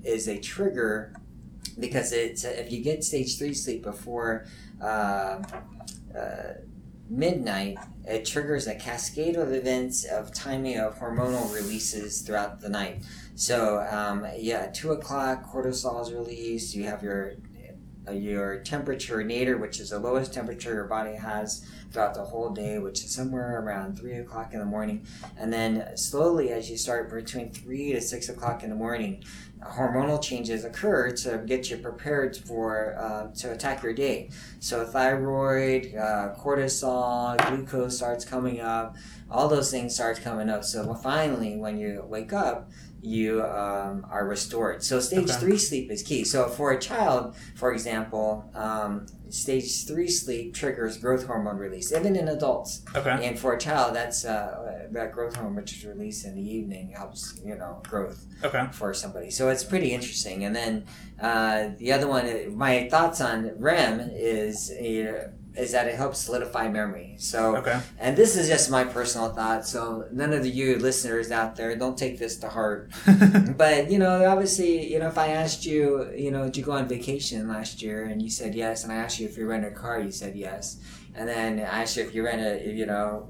is 0.03 0.27
a 0.27 0.39
trigger 0.39 1.13
because 1.79 2.11
it's 2.11 2.43
if 2.43 2.71
you 2.71 2.83
get 2.83 3.03
stage 3.03 3.37
three 3.37 3.53
sleep 3.53 3.83
before 3.83 4.45
uh, 4.81 5.41
uh, 6.17 6.53
midnight, 7.09 7.77
it 8.05 8.25
triggers 8.25 8.67
a 8.67 8.75
cascade 8.75 9.35
of 9.35 9.51
events 9.51 10.05
of 10.05 10.33
timing 10.33 10.77
of 10.79 10.97
hormonal 10.97 11.53
releases 11.53 12.21
throughout 12.21 12.59
the 12.61 12.69
night. 12.69 13.03
So 13.35 13.85
um, 13.91 14.25
yeah, 14.37 14.67
two 14.67 14.91
o'clock, 14.91 15.51
cortisol 15.51 16.01
is 16.01 16.13
released. 16.13 16.75
You 16.75 16.83
have 16.83 17.03
your 17.03 17.33
uh, 18.07 18.11
your 18.11 18.61
temperature 18.61 19.23
nadir, 19.23 19.57
which 19.57 19.79
is 19.79 19.91
the 19.91 19.99
lowest 19.99 20.33
temperature 20.33 20.73
your 20.73 20.87
body 20.87 21.15
has 21.15 21.69
throughout 21.91 22.13
the 22.13 22.23
whole 22.23 22.49
day, 22.49 22.79
which 22.79 23.03
is 23.03 23.13
somewhere 23.13 23.61
around 23.61 23.97
three 23.97 24.15
o'clock 24.15 24.53
in 24.53 24.59
the 24.59 24.65
morning. 24.65 25.05
And 25.37 25.51
then 25.51 25.95
slowly, 25.97 26.49
as 26.49 26.69
you 26.69 26.77
start 26.77 27.09
between 27.09 27.51
three 27.51 27.91
to 27.93 28.01
six 28.01 28.29
o'clock 28.29 28.63
in 28.63 28.69
the 28.69 28.75
morning, 28.75 29.23
hormonal 29.61 30.21
changes 30.21 30.63
occur 30.65 31.11
to 31.11 31.43
get 31.45 31.69
you 31.69 31.77
prepared 31.77 32.35
for 32.35 32.95
uh, 32.97 33.27
to 33.35 33.51
attack 33.51 33.83
your 33.83 33.93
day. 33.93 34.29
So 34.59 34.85
thyroid, 34.85 35.95
uh, 35.95 36.33
cortisol, 36.39 37.37
glucose 37.47 37.97
starts 37.97 38.25
coming 38.25 38.59
up. 38.59 38.95
All 39.29 39.47
those 39.47 39.71
things 39.71 39.93
start 39.93 40.19
coming 40.21 40.49
up. 40.49 40.63
So 40.63 40.93
finally, 40.95 41.57
when 41.57 41.77
you 41.77 42.03
wake 42.07 42.33
up, 42.33 42.69
you 43.01 43.41
um, 43.43 44.05
are 44.09 44.27
restored. 44.27 44.83
So 44.83 44.99
stage 44.99 45.29
Okay. 45.29 45.39
three 45.39 45.57
sleep 45.57 45.91
is 45.91 46.03
key. 46.03 46.23
So 46.23 46.47
for 46.47 46.71
a 46.71 46.79
child, 46.79 47.35
for 47.55 47.73
example, 47.73 48.49
um, 48.53 49.07
stage 49.29 49.87
three 49.87 50.07
sleep 50.07 50.53
triggers 50.53 50.97
growth 50.97 51.25
hormone 51.25 51.57
release, 51.57 51.91
even 51.91 52.15
in 52.15 52.27
adults. 52.27 52.81
Okay. 52.95 53.25
And 53.25 53.39
for 53.39 53.53
a 53.53 53.59
child, 53.59 53.95
that's 53.95 54.23
uh, 54.25 54.87
that 54.91 55.13
growth 55.13 55.35
hormone 55.35 55.55
which 55.55 55.73
is 55.77 55.85
released 55.85 56.25
in 56.25 56.35
the 56.35 56.41
evening 56.57 56.93
helps 56.95 57.39
you 57.43 57.55
know 57.55 57.81
growth 57.87 58.25
Okay. 58.43 58.67
for 58.71 58.93
somebody. 58.93 59.31
So 59.31 59.49
it's 59.49 59.63
pretty 59.63 59.91
interesting. 59.93 60.43
And 60.45 60.55
then 60.55 60.85
uh, 61.19 61.69
the 61.77 61.91
other 61.93 62.07
one, 62.07 62.25
uh, 62.25 62.49
my 62.51 62.87
thoughts 62.89 63.19
on 63.21 63.51
REM 63.57 64.09
is 64.13 64.69
uh, 64.71 65.29
is 65.55 65.71
that 65.73 65.87
it 65.87 65.95
helps 65.95 66.19
solidify 66.19 66.69
memory. 66.69 67.15
So 67.19 67.57
Okay. 67.57 67.79
and 67.99 68.15
this 68.15 68.35
is 68.37 68.47
just 68.47 68.71
my 68.71 68.83
personal 68.83 69.29
thought. 69.33 69.67
So 69.67 70.05
none 70.11 70.31
of 70.33 70.45
you 70.45 70.77
listeners 70.77 71.29
out 71.31 71.55
there 71.57 71.75
don't 71.75 71.97
take 71.97 72.19
this 72.19 72.37
to 72.37 72.49
heart. 72.49 72.91
But 73.57 73.91
you 73.91 73.99
know, 73.99 74.25
obviously, 74.25 74.91
you 74.91 74.99
know, 74.99 75.07
if 75.07 75.17
I 75.17 75.27
asked 75.29 75.65
you, 75.65 76.09
you 76.15 76.31
know, 76.31 76.45
did 76.45 76.57
you 76.57 76.63
go 76.63 76.71
on 76.73 76.87
vacation 76.87 77.47
last 77.47 77.81
year, 77.81 78.05
and 78.05 78.21
you 78.21 78.29
said 78.29 78.55
yes, 78.55 78.83
and 78.83 78.91
I 78.93 78.95
asked 78.95 79.19
you 79.19 79.27
if 79.27 79.37
you 79.37 79.45
rent 79.45 79.65
a 79.65 79.71
car, 79.71 79.99
you 79.99 80.11
said 80.11 80.35
yes, 80.35 80.77
and 81.15 81.27
then 81.27 81.59
I 81.59 81.81
asked 81.81 81.97
you 81.97 82.03
if 82.03 82.15
you 82.15 82.23
rent 82.23 82.41
a, 82.41 82.71
you 82.71 82.85
know, 82.85 83.29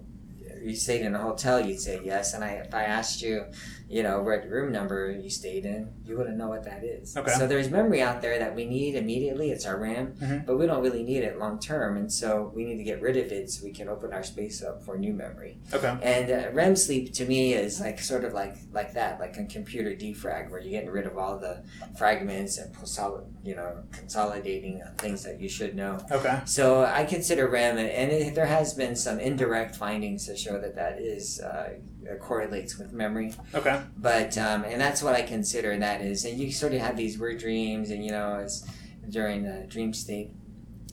you 0.64 0.76
stayed 0.76 1.02
in 1.02 1.16
a 1.16 1.20
hotel, 1.22 1.60
you'd 1.66 1.80
say 1.80 2.00
yes, 2.04 2.34
and 2.34 2.44
I 2.44 2.50
if 2.66 2.74
I 2.74 2.84
asked 2.84 3.22
you, 3.22 3.46
you 3.90 4.04
know, 4.04 4.22
what 4.22 4.48
room 4.48 4.72
number 4.72 5.12
you 5.12 5.30
stayed 5.30 5.66
in, 5.66 5.90
you 6.06 6.18
wouldn't 6.18 6.38
know 6.38 6.48
what 6.48 6.64
that 6.64 6.84
is. 6.84 7.16
Okay. 7.18 7.32
So 7.34 7.46
there's 7.48 7.70
memory 7.70 8.02
out 8.02 8.22
there 8.22 8.40
that 8.40 8.56
we 8.56 8.66
need 8.66 8.96
immediately. 8.96 9.52
It's 9.52 9.66
our 9.66 9.78
RAM, 9.78 10.14
Mhm. 10.22 10.46
but 10.46 10.58
we 10.58 10.66
don't 10.66 10.82
really 10.82 11.04
need 11.04 11.24
it 11.24 11.38
long 11.40 11.60
term, 11.60 11.98
and 11.98 12.12
so 12.12 12.52
we 12.56 12.64
need 12.66 12.78
to 12.78 12.84
get 12.84 13.02
rid 13.02 13.18
of 13.18 13.32
it 13.32 13.50
so 13.50 13.64
we 13.66 13.72
can 13.72 13.90
open 13.90 14.14
our 14.14 14.24
space 14.24 14.64
up 14.64 14.84
for 14.84 14.98
new 14.98 15.14
memory. 15.14 15.58
Okay. 15.74 15.98
And 16.02 16.32
uh, 16.32 16.52
REM 16.54 16.76
sleep 16.76 17.14
to 17.14 17.26
me 17.26 17.54
is 17.54 17.80
like 17.82 18.00
sort 18.00 18.24
of 18.24 18.34
like 18.34 18.56
like 18.72 18.94
that, 18.94 19.20
like 19.20 19.36
a 19.38 19.44
computer 19.46 19.92
defrag, 19.92 20.50
where 20.50 20.60
you're 20.62 20.72
getting 20.72 20.90
rid 20.90 21.06
of 21.06 21.18
all 21.18 21.38
the 21.38 21.64
fragments 21.98 22.58
and 22.58 22.74
consol- 22.76 23.26
you 23.44 23.56
know 23.56 23.84
consolidating 23.92 24.82
things 24.98 25.24
that 25.24 25.40
you 25.40 25.50
should 25.50 25.76
know. 25.76 26.00
Okay. 26.12 26.42
So 26.46 26.84
I 26.84 27.06
consider 27.06 27.48
REM, 27.48 27.78
and 27.78 28.12
it, 28.12 28.36
there 28.36 28.46
has 28.46 28.74
been 28.74 28.96
some 28.96 29.20
indirect 29.20 29.76
findings 29.76 30.28
to 30.28 30.38
show 30.38 30.60
that 30.60 30.76
that 30.76 31.00
is 31.00 31.40
uh, 31.40 31.74
correlates 32.20 32.78
with 32.78 32.94
memory. 32.94 33.34
Okay. 33.54 33.82
But 33.98 34.38
um, 34.38 34.64
and 34.64 34.80
that's 34.80 35.02
what 35.02 35.16
I 35.16 35.22
consider 35.22 35.78
that 35.78 36.02
is, 36.02 36.26
and 36.26 36.38
you 36.38 36.52
sort 36.52 36.74
of 36.74 36.82
have 36.82 36.98
these 36.98 37.18
weird 37.18 37.40
dreams, 37.40 37.90
and 37.90 38.04
you 38.06 38.12
know, 38.12 38.36
as 38.36 38.66
during 39.10 39.44
the 39.44 39.66
dream 39.68 39.94
state. 39.94 40.32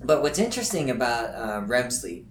But 0.02 0.22
what's 0.22 0.38
interesting 0.38 0.90
about 0.90 1.34
uh, 1.34 1.66
REM 1.66 1.90
sleep, 1.90 2.26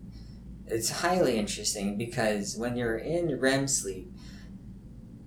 it's 0.65 0.89
highly 0.89 1.37
interesting 1.37 1.97
because 1.97 2.57
when 2.57 2.75
you're 2.77 2.97
in 2.97 3.39
REM 3.39 3.67
sleep, 3.67 4.11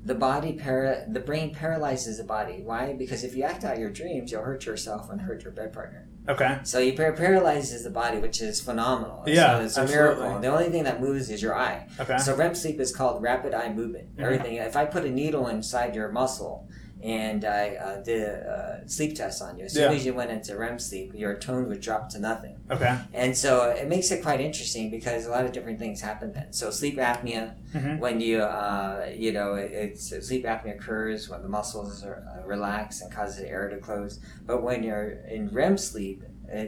the 0.05 0.15
body 0.15 0.55
para- 0.55 1.05
the 1.09 1.21
brain 1.21 1.55
paralyzes 1.55 2.19
the 2.19 2.25
body. 2.25 2.63
Why? 2.65 2.95
Because 2.95 3.23
if 3.23 3.35
you 3.37 3.43
act 3.43 3.65
out 3.65 3.79
your 3.79 3.91
dreams, 3.91 4.33
you'll 4.33 4.43
hurt 4.43 4.65
yourself 4.67 5.11
and 5.11 5.21
hurt 5.21 5.43
your 5.43 5.53
bed 5.53 5.73
partner. 5.73 6.09
Okay. 6.29 6.59
So 6.65 6.79
you 6.79 6.95
par- 6.95 7.13
paralyzes 7.13 7.85
the 7.85 7.91
body, 7.91 8.19
which 8.19 8.41
is 8.41 8.61
phenomenal. 8.61 9.25
Yeah, 9.27 9.59
so 9.59 9.65
it's 9.65 9.77
a 9.77 9.81
absolutely. 9.83 10.17
miracle. 10.23 10.41
The 10.41 10.47
only 10.49 10.71
thing 10.71 10.85
that 10.85 11.01
moves 11.01 11.29
is 11.31 11.43
your 11.43 11.55
eye. 11.55 11.87
Okay. 11.99 12.19
So 12.19 12.35
REM 12.35 12.55
sleep 12.55 12.81
is 12.81 12.95
called 12.95 13.23
rapid 13.23 13.53
eye 13.55 13.73
movement. 13.73 14.17
Mhm. 14.17 14.23
Everything. 14.25 14.55
If 14.57 14.77
I 14.77 14.85
put 14.87 15.05
a 15.05 15.11
needle 15.11 15.49
inside 15.49 15.95
your 15.95 16.11
muscle 16.11 16.69
and 17.03 17.45
I 17.45 17.77
uh, 17.77 18.03
did 18.03 18.23
a 18.23 18.81
uh, 18.83 18.87
sleep 18.87 19.17
test 19.17 19.41
on 19.43 19.59
you, 19.59 19.65
as 19.65 19.73
soon 19.73 19.91
Yeah. 19.91 19.97
as 19.97 20.05
you 20.05 20.13
went 20.15 20.31
into 20.31 20.57
REM 20.57 20.79
sleep, 20.79 21.13
your 21.15 21.35
tone 21.39 21.69
would 21.69 21.81
drop 21.81 22.11
to 22.11 22.19
nothing. 22.19 22.57
Okay. 22.71 22.99
And 23.15 23.37
so 23.37 23.71
it 23.71 23.89
makes 23.89 24.11
it 24.11 24.23
quite 24.23 24.41
interesting 24.41 24.91
because 24.91 25.27
a 25.27 25.31
lot 25.31 25.45
of 25.45 25.53
different 25.53 25.79
things 25.79 26.01
happen 26.01 26.33
then. 26.33 26.53
So 26.53 26.71
sleep 26.71 26.97
apnea, 26.99 27.55
Mhm. 27.75 27.99
when 28.01 28.21
you 28.21 28.43
uh, 28.43 29.09
you 29.15 29.33
know 29.33 29.55
it, 29.55 29.71
it's 29.73 30.09
sleep 30.27 30.45
apnea 30.45 30.75
occurs 30.77 31.29
when 31.29 31.43
the 31.43 31.49
muscles 31.49 32.05
are 32.05 32.23
uh, 32.37 32.47
relax 32.47 33.01
and 33.01 33.11
causes 33.11 33.37
the 33.39 33.49
air 33.49 33.69
to 33.69 33.79
close. 33.79 34.21
But 34.47 34.63
when 34.63 34.83
you're 34.83 35.13
in 35.29 35.49
REM 35.53 35.79
sleep, 35.79 36.23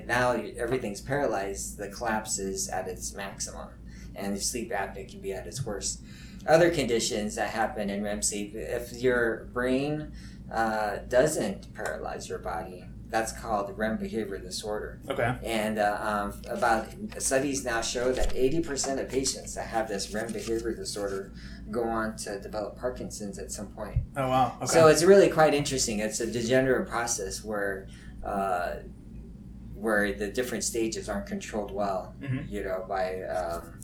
now 0.07 0.33
everything's 0.57 1.01
paralyzed. 1.01 1.77
The 1.77 1.89
collapse 1.89 2.39
is 2.39 2.69
at 2.69 2.87
its 2.89 3.13
maximum, 3.15 3.69
and 4.15 4.37
the 4.37 4.41
sleep 4.41 4.71
apnea 4.73 5.11
can 5.11 5.21
be 5.21 5.33
at 5.33 5.47
its 5.47 5.65
worst. 5.67 6.01
Other 6.47 6.71
conditions 6.71 7.35
that 7.37 7.51
happen 7.51 7.91
in 7.91 8.03
REM 8.03 8.23
sleep, 8.23 8.53
if 8.55 8.93
your 8.93 9.49
brain 9.53 10.13
uh, 10.53 10.99
doesn't 11.09 11.73
paralyze 11.75 12.29
your 12.29 12.39
body, 12.39 12.85
that's 13.09 13.33
called 13.33 13.77
REM 13.77 13.99
behavior 13.99 14.39
disorder. 14.39 14.99
Okay. 15.11 15.37
And 15.45 15.79
uh, 15.79 15.99
um, 16.01 16.43
about 16.49 16.89
studies 17.19 17.63
now 17.65 17.83
show 17.83 18.11
that 18.13 18.35
80% 18.35 18.99
of 19.01 19.09
patients 19.09 19.55
that 19.55 19.67
have 19.69 19.87
this 19.87 20.13
REM 20.15 20.33
behavior 20.33 20.75
disorder 20.75 21.33
go 21.71 21.85
on 21.85 22.17
to 22.17 22.41
develop 22.41 22.79
Parkinson's 22.79 23.39
at 23.39 23.53
some 23.53 23.67
point. 23.69 23.99
Oh 24.17 24.29
wow. 24.29 24.57
Okay. 24.63 24.67
So 24.67 24.87
it's 24.89 25.03
really 25.05 25.29
quite 25.29 25.53
interesting. 25.55 25.99
It's 26.01 26.21
a 26.21 26.27
degenerative 26.27 26.89
process 26.89 27.45
where 27.45 27.87
uh, 28.25 28.77
where 29.75 30.13
the 30.13 30.29
different 30.29 30.65
stages 30.65 31.09
aren't 31.09 31.27
controlled 31.27 31.73
well, 31.73 32.15
Mhm. 32.23 32.49
you 32.51 32.63
know, 32.63 32.85
by 32.89 33.23
um, 33.23 33.81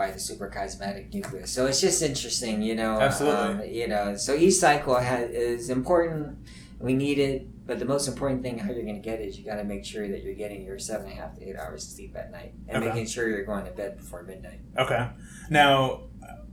by 0.00 0.10
the 0.10 0.18
suprachiasmatic 0.18 1.12
nucleus. 1.12 1.50
So 1.50 1.66
it's 1.66 1.78
just 1.78 2.00
interesting, 2.00 2.62
you 2.62 2.74
know. 2.74 2.98
Absolutely. 2.98 3.66
Um, 3.68 3.74
you 3.74 3.86
know, 3.86 4.16
so 4.16 4.34
each 4.34 4.54
cycle 4.54 4.94
has, 4.94 5.28
is 5.30 5.68
important. 5.68 6.38
We 6.78 6.94
need 6.94 7.18
it, 7.18 7.66
but 7.66 7.78
the 7.78 7.84
most 7.84 8.08
important 8.08 8.42
thing 8.42 8.58
how 8.58 8.72
you're 8.72 8.82
going 8.84 8.94
to 9.02 9.06
get 9.06 9.20
it 9.20 9.28
is 9.28 9.38
you 9.38 9.44
got 9.44 9.56
to 9.56 9.64
make 9.64 9.84
sure 9.84 10.08
that 10.08 10.22
you're 10.22 10.32
getting 10.34 10.64
your 10.64 10.78
seven 10.78 11.10
and 11.10 11.18
a 11.18 11.20
half 11.20 11.36
to 11.36 11.46
eight 11.46 11.54
hours 11.56 11.84
of 11.84 11.90
sleep 11.90 12.16
at 12.16 12.32
night, 12.32 12.54
and 12.66 12.78
Okay. 12.82 12.86
making 12.94 13.06
sure 13.08 13.28
you're 13.28 13.44
going 13.44 13.66
to 13.66 13.72
bed 13.72 13.98
before 13.98 14.22
midnight. 14.22 14.60
Okay. 14.78 15.10
Now, 15.50 16.04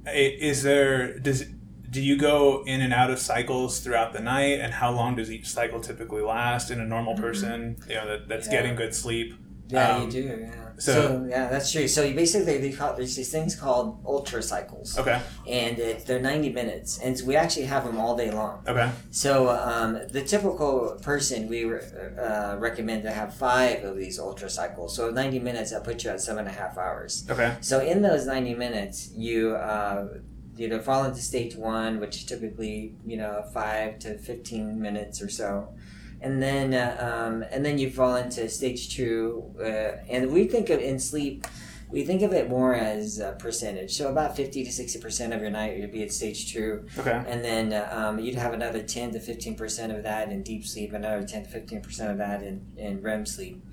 is 0.05 0.61
there 0.63 1.17
does 1.17 1.45
do 1.89 2.01
you 2.01 2.17
go 2.17 2.63
in 2.65 2.81
and 2.81 2.93
out 2.93 3.09
of 3.11 3.17
cycles 3.17 3.79
throughout 3.79 4.11
the 4.11 4.19
night, 4.19 4.59
and 4.59 4.73
how 4.73 4.91
long 4.91 5.15
does 5.15 5.31
each 5.31 5.47
cycle 5.47 5.79
typically 5.79 6.21
last 6.21 6.69
in 6.69 6.81
a 6.81 6.85
normal 6.85 7.15
Mhm. 7.15 7.21
person? 7.21 7.77
You 7.87 7.95
know 7.95 8.07
that, 8.09 8.27
that's 8.27 8.47
Yeah. 8.47 8.51
getting 8.57 8.75
good 8.75 8.93
sleep. 8.93 9.33
Yeah, 9.69 9.95
Um, 9.97 10.03
you 10.05 10.11
do. 10.11 10.19
Yeah. 10.41 10.51
so- 10.77 10.91
So, 10.93 11.25
yeah, 11.29 11.47
that's 11.49 11.71
true. 11.71 11.87
So 11.87 12.03
you 12.03 12.13
basically 12.15 12.57
there's 12.59 13.15
these 13.15 13.31
things 13.31 13.55
called 13.55 13.99
ultra 14.05 14.41
cycles, 14.43 14.97
Okay. 14.97 15.19
and 15.47 15.77
it, 15.79 16.05
they're 16.05 16.21
90 16.21 16.49
minutes, 16.53 16.99
and 17.03 17.19
we 17.25 17.35
actually 17.35 17.65
have 17.65 17.83
them 17.83 17.97
all 17.99 18.15
day 18.15 18.29
long. 18.31 18.63
Okay. 18.67 18.89
So 19.11 19.49
um, 19.49 19.99
the 20.11 20.21
typical 20.21 20.97
person 21.01 21.47
we 21.47 21.65
re- 21.65 21.81
uh, 22.19 22.55
recommend 22.59 23.03
to 23.03 23.11
have 23.11 23.33
five 23.33 23.83
of 23.83 23.97
these 23.97 24.19
ultra 24.19 24.49
cycles. 24.49 24.95
So 24.95 25.09
90 25.09 25.39
minutes 25.39 25.71
that 25.71 25.83
puts 25.83 26.03
you 26.03 26.11
at 26.11 26.21
seven 26.21 26.45
and 26.47 26.55
a 26.55 26.59
half 26.59 26.77
hours. 26.77 27.25
Okay. 27.29 27.55
So 27.61 27.79
in 27.79 28.01
those 28.03 28.25
90 28.25 28.53
minutes, 28.53 29.09
you 29.15 29.55
uh, 29.55 30.07
you 30.55 30.67
know 30.67 30.79
fall 30.79 31.03
into 31.05 31.21
stage 31.21 31.55
one, 31.55 31.99
which 31.99 32.15
is 32.17 32.23
typically 32.23 32.93
you 33.05 33.17
know 33.17 33.43
five 33.53 33.99
to 33.99 34.17
15 34.17 34.79
minutes 34.79 35.21
or 35.21 35.29
so, 35.29 35.69
and 36.21 36.41
then 36.41 36.73
uh, 36.73 37.25
um, 37.27 37.43
and 37.51 37.65
then 37.65 37.77
you 37.77 37.89
fall 37.89 38.15
into 38.15 38.49
stage 38.49 38.95
two, 38.95 39.53
uh, 39.59 40.03
and 40.09 40.31
we 40.31 40.45
think 40.45 40.69
of 40.69 40.79
in 40.79 40.99
sleep. 40.99 41.45
We 41.89 42.03
think 42.03 42.21
of 42.21 42.33
it 42.33 42.49
more 42.49 42.75
as 42.75 43.19
a 43.19 43.37
percentage. 43.39 43.95
So 43.95 44.09
about 44.09 44.35
50 44.35 44.65
to 44.65 44.69
60% 44.69 45.33
of 45.33 45.39
your 45.41 45.49
night 45.49 45.79
would 45.79 45.93
be 45.93 46.03
at 46.03 46.11
stage 46.11 46.51
two. 46.51 46.85
Okay. 46.97 47.23
And 47.25 47.45
then 47.45 47.71
uh, 47.71 47.87
um, 47.89 48.19
you'd 48.19 48.35
have 48.35 48.51
another 48.51 48.83
10 48.83 49.13
to 49.13 49.19
15% 49.19 49.95
of 49.95 50.03
that 50.03 50.29
in 50.29 50.43
deep 50.43 50.65
sleep, 50.65 50.91
another 50.91 51.25
10 51.25 51.45
to 51.45 51.49
15% 51.49 52.11
of 52.11 52.17
that 52.17 52.43
in, 52.43 52.65
in 52.75 53.01
REM 53.01 53.25
sleep. 53.25 53.63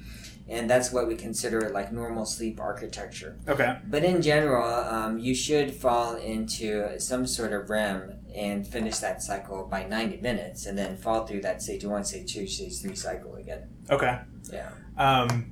And 0.47 0.69
that's 0.69 0.93
what 0.93 1.09
we 1.09 1.15
consider 1.17 1.71
like 1.71 1.91
normal 1.93 2.27
sleep 2.27 2.61
architecture. 2.61 3.39
Okay. 3.49 3.79
But 3.87 4.05
in 4.05 4.21
general, 4.21 4.67
um, 4.67 5.19
you 5.19 5.35
should 5.35 5.73
fall 5.73 6.17
into 6.17 7.01
some 7.01 7.27
sort 7.27 7.53
of 7.55 7.71
REM 7.71 8.13
and 8.37 8.67
finish 8.67 8.99
that 8.99 9.23
cycle 9.23 9.65
by 9.71 9.85
90 9.85 10.19
minutes 10.21 10.67
and 10.67 10.77
then 10.77 10.97
fall 10.99 11.27
through 11.27 11.41
that 11.43 11.63
stage 11.63 11.85
one, 11.85 12.05
stage 12.05 12.35
two, 12.35 12.47
stage 12.47 12.79
three 12.83 12.95
cycle 12.95 13.37
again. 13.37 13.63
Okay. 13.91 14.19
Yeah. 14.53 14.71
Um, 14.99 15.51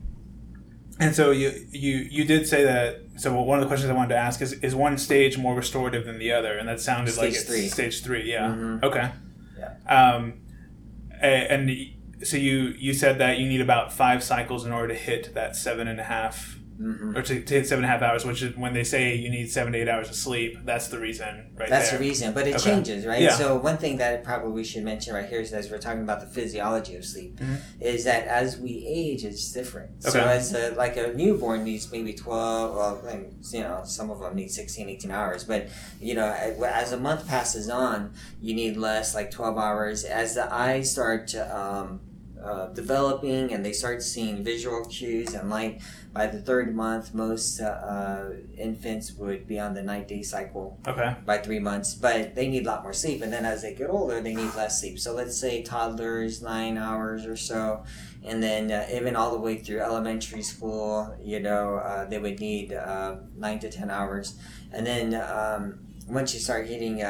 and 1.00 1.14
so 1.16 1.30
you 1.30 1.52
you 1.70 1.96
you 2.10 2.24
did 2.26 2.46
say 2.46 2.64
that. 2.64 2.98
So 3.16 3.32
one 3.42 3.58
of 3.58 3.62
the 3.64 3.66
questions 3.68 3.90
I 3.90 3.94
wanted 3.94 4.10
to 4.10 4.16
ask 4.20 4.42
is 4.42 4.52
is 4.52 4.74
one 4.74 4.98
stage 4.98 5.38
more 5.38 5.54
restorative 5.54 6.04
than 6.04 6.18
the 6.18 6.32
other, 6.32 6.58
and 6.58 6.68
that 6.68 6.80
sounded 6.80 7.16
like 7.16 7.32
Stage 7.32 7.34
it's 7.40 7.44
three. 7.44 7.68
stage 7.68 8.02
three. 8.04 8.30
Yeah. 8.30 8.48
Mhm. 8.48 8.82
Okay. 8.82 9.10
Yeah. 9.58 9.74
Um, 9.88 10.34
and 11.20 11.70
so 12.24 12.36
you 12.36 12.74
you 12.78 12.92
said 12.94 13.18
that 13.18 13.38
you 13.38 13.48
need 13.48 13.60
about 13.60 13.92
five 13.92 14.22
cycles 14.22 14.64
in 14.64 14.72
order 14.72 14.88
to 14.88 14.94
hit 14.98 15.34
that 15.34 15.56
seven 15.56 15.88
and 15.88 15.98
a 16.00 16.04
half 16.04 16.58
hmm 16.78 17.16
or 17.16 17.20
to, 17.22 17.40
to 17.44 17.54
hit 17.54 17.66
seven 17.68 17.84
and 17.84 17.92
a 17.92 17.96
half 17.98 18.02
hours, 18.02 18.24
which 18.24 18.42
is 18.42 18.56
when 18.56 18.72
they 18.72 18.82
say 18.82 19.14
you 19.14 19.28
need 19.30 19.48
seven 19.50 19.72
to 19.74 19.78
eight 19.78 19.88
hours 19.88 20.08
of 20.08 20.16
sleep. 20.16 20.56
That's 20.64 20.88
the 20.88 20.98
reason, 20.98 21.50
right 21.54 21.68
That's 21.68 21.90
there. 21.90 21.98
the 21.98 22.04
reason, 22.04 22.32
but 22.32 22.46
it 22.48 22.56
Okay. 22.56 22.64
changes, 22.70 23.04
right? 23.06 23.20
Yeah. 23.20 23.36
So 23.36 23.56
one 23.58 23.76
thing 23.76 23.98
that 23.98 24.24
probably 24.24 24.50
we 24.52 24.64
should 24.64 24.82
mention 24.82 25.14
right 25.14 25.26
here 25.28 25.40
is 25.40 25.52
as 25.52 25.70
we're 25.70 25.78
talking 25.78 26.00
about 26.02 26.20
the 26.20 26.26
physiology 26.26 26.96
of 26.96 27.04
sleep, 27.04 27.36
Mhm. 27.38 27.58
is 27.78 28.04
that 28.04 28.26
as 28.26 28.58
we 28.58 28.84
age, 28.88 29.22
it's 29.22 29.52
different. 29.52 29.90
Okay. 30.04 30.10
So 30.10 30.20
as 30.24 30.54
a, 30.54 30.70
like 30.74 30.96
a 30.96 31.12
newborn 31.12 31.62
needs 31.62 31.92
maybe 31.92 32.14
twelve, 32.14 32.74
well, 32.74 33.20
you 33.52 33.60
know, 33.60 33.82
some 33.84 34.10
of 34.10 34.18
them 34.20 34.34
need 34.34 34.50
16, 34.50 34.88
18 34.88 35.10
hours, 35.10 35.44
but 35.44 35.68
you 36.00 36.14
know, 36.14 36.26
as 36.32 36.90
a 36.92 36.96
month 36.98 37.28
passes 37.28 37.68
on, 37.68 38.12
you 38.40 38.54
need 38.54 38.76
less, 38.78 39.14
like 39.14 39.30
twelve 39.30 39.58
hours. 39.58 40.04
As 40.04 40.34
the 40.34 40.52
eyes 40.52 40.90
start 40.90 41.32
um, 41.36 42.00
uh, 42.44 42.66
developing 42.68 43.52
and 43.52 43.64
they 43.64 43.72
start 43.72 44.02
seeing 44.02 44.42
visual 44.44 44.84
cues 44.86 45.34
and 45.34 45.48
light. 45.50 45.80
By 46.12 46.26
the 46.26 46.40
third 46.42 46.74
month, 46.74 47.14
most 47.14 47.60
uh, 47.60 47.64
uh, 47.64 48.30
infants 48.58 49.12
would 49.12 49.46
be 49.46 49.58
on 49.58 49.72
the 49.74 49.82
night 49.82 50.08
day 50.08 50.22
cycle 50.22 50.78
Okay. 50.86 51.16
by 51.24 51.38
three 51.38 51.58
months, 51.58 51.94
but 51.94 52.34
they 52.34 52.48
need 52.48 52.66
a 52.66 52.68
lot 52.70 52.82
more 52.82 52.92
sleep. 52.92 53.22
And 53.22 53.32
then 53.32 53.46
as 53.46 53.62
they 53.62 53.74
get 53.74 53.88
older, 53.88 54.20
they 54.20 54.34
need 54.34 54.54
less 54.54 54.80
sleep. 54.80 54.98
So 54.98 55.14
let's 55.14 55.38
say 55.38 55.62
toddlers, 55.62 56.42
nine 56.42 56.76
hours 56.76 57.24
or 57.24 57.36
so. 57.36 57.84
And 58.24 58.42
then 58.42 58.70
uh, 58.70 58.86
even 58.92 59.16
all 59.16 59.30
the 59.32 59.38
way 59.38 59.56
through 59.56 59.80
elementary 59.80 60.42
school, 60.42 61.16
you 61.20 61.40
know, 61.40 61.76
uh, 61.76 62.04
they 62.04 62.18
would 62.18 62.40
need 62.40 62.72
uh, 62.74 63.16
nine 63.36 63.58
to 63.60 63.70
10 63.70 63.90
hours. 63.90 64.36
And 64.70 64.86
then 64.86 65.14
um, 65.14 65.78
once 66.08 66.34
you 66.34 66.40
start 66.40 66.66
getting 66.68 67.02
uh, 67.02 67.06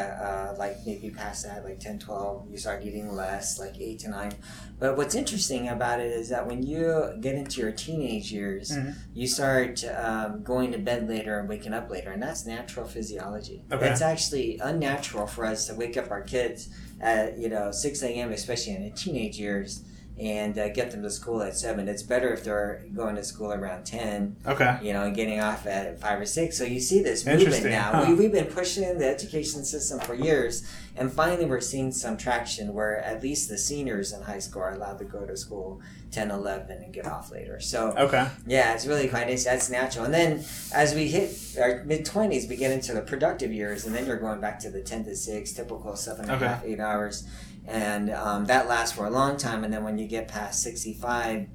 uh, 0.52 0.56
like 0.58 0.76
maybe 0.86 1.10
past 1.10 1.44
that, 1.44 1.64
like 1.64 1.80
10, 1.80 1.98
12, 1.98 2.50
you 2.50 2.56
start 2.58 2.82
getting 2.84 3.14
less, 3.14 3.58
like 3.58 3.74
8 3.80 3.98
to 4.00 4.10
9. 4.10 4.32
But 4.78 4.96
what's 4.96 5.14
interesting 5.14 5.68
about 5.68 6.00
it 6.00 6.12
is 6.12 6.28
that 6.28 6.46
when 6.46 6.62
you 6.62 7.10
get 7.20 7.34
into 7.34 7.60
your 7.60 7.72
teenage 7.72 8.30
years, 8.32 8.70
Mhm. 8.72 8.94
you 9.14 9.26
start 9.26 9.84
um, 9.84 10.42
going 10.42 10.72
to 10.72 10.78
bed 10.78 11.08
later 11.08 11.38
and 11.38 11.48
waking 11.48 11.72
up 11.72 11.90
later, 11.90 12.10
and 12.10 12.22
that's 12.22 12.44
natural 12.46 12.86
physiology. 12.86 13.64
Okay. 13.72 13.88
It's 13.90 14.02
actually 14.02 14.58
unnatural 14.62 15.26
for 15.26 15.44
us 15.46 15.66
to 15.68 15.74
wake 15.74 15.96
up 15.96 16.10
our 16.10 16.22
kids 16.22 16.68
at 17.00 17.38
you 17.38 17.48
know 17.48 17.70
6 17.72 18.02
a.m., 18.02 18.30
especially 18.32 18.74
in 18.76 18.82
the 18.84 18.90
teenage 18.90 19.38
years, 19.38 19.84
and 20.22 20.56
uh, 20.56 20.68
get 20.68 20.92
them 20.92 21.02
to 21.02 21.10
school 21.10 21.42
at 21.42 21.56
7. 21.56 21.88
It's 21.88 22.04
better 22.04 22.32
if 22.32 22.44
they're 22.44 22.84
going 22.94 23.16
to 23.16 23.24
school 23.24 23.52
around 23.52 23.84
10, 23.84 24.36
Okay. 24.46 24.78
you 24.80 24.92
know, 24.92 25.02
and 25.02 25.16
getting 25.16 25.40
off 25.40 25.66
at 25.66 26.00
5 26.00 26.20
or 26.20 26.24
6. 26.26 26.56
So 26.56 26.62
you 26.62 26.78
see 26.78 27.02
this 27.02 27.26
movement 27.26 27.64
now. 27.64 27.90
huh. 27.92 28.04
We, 28.08 28.14
we've 28.14 28.32
been 28.32 28.46
pushing 28.46 28.98
the 28.98 29.08
education 29.08 29.64
system 29.64 29.98
for 29.98 30.14
years, 30.14 30.64
and 30.96 31.12
finally 31.12 31.44
we're 31.44 31.60
seeing 31.60 31.90
some 31.90 32.16
traction 32.16 32.72
where 32.72 32.98
at 33.00 33.20
least 33.20 33.48
the 33.48 33.58
seniors 33.58 34.12
in 34.12 34.22
high 34.22 34.38
school 34.38 34.62
are 34.62 34.74
allowed 34.74 34.98
to 34.98 35.04
go 35.04 35.26
to 35.26 35.36
school 35.36 35.80
10, 36.12 36.30
11 36.30 36.70
and 36.84 36.92
get 36.94 37.04
off 37.06 37.32
later. 37.32 37.58
So 37.58 37.92
Okay. 37.98 38.28
yeah, 38.46 38.74
it's 38.74 38.86
really 38.86 39.08
quite 39.08 39.26
nice. 39.26 39.44
That's 39.44 39.70
natural. 39.70 40.04
And 40.04 40.14
then 40.14 40.44
as 40.72 40.94
we 40.94 41.08
hit 41.08 41.36
our 41.60 41.82
mid 41.84 42.04
twenties, 42.04 42.46
we 42.48 42.54
get 42.56 42.70
into 42.70 42.92
the 42.92 43.00
productive 43.00 43.50
years, 43.52 43.86
and 43.86 43.94
then 43.94 44.06
you're 44.06 44.18
going 44.18 44.40
back 44.40 44.60
to 44.60 44.70
the 44.70 44.82
ten 44.82 45.04
to 45.06 45.16
six, 45.16 45.50
typical 45.52 45.96
seven 45.96 46.26
and 46.26 46.30
a 46.32 46.36
Okay. 46.36 46.46
half, 46.46 46.64
eight 46.64 46.80
hours, 46.80 47.26
and 47.66 48.10
um, 48.10 48.46
that 48.46 48.68
lasts 48.68 48.96
for 48.96 49.06
a 49.06 49.10
long 49.10 49.36
time. 49.36 49.64
And 49.64 49.72
then 49.72 49.84
when 49.84 49.98
you 49.98 50.06
get 50.06 50.28
past 50.28 50.62
sixty 50.62 50.94
five, 50.94 51.46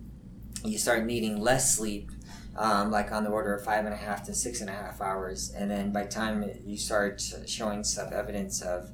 you 0.63 0.77
start 0.77 1.05
needing 1.05 1.39
less 1.39 1.75
sleep. 1.75 2.11
Um, 2.55 2.89
like 2.89 3.11
on 3.11 3.23
the 3.23 3.29
order 3.29 3.53
of 3.53 3.63
five 3.63 3.85
and 3.85 3.93
a 3.93 3.97
half 3.97 4.23
to 4.23 4.33
six 4.33 4.61
and 4.61 4.69
a 4.69 4.73
half 4.73 4.99
hours, 4.99 5.53
and 5.55 5.69
then 5.69 5.91
by 5.91 6.01
the 6.01 6.09
time 6.09 6.43
you 6.65 6.75
start 6.75 7.21
showing 7.45 7.83
some 7.83 8.11
evidence 8.11 8.63
of 8.63 8.89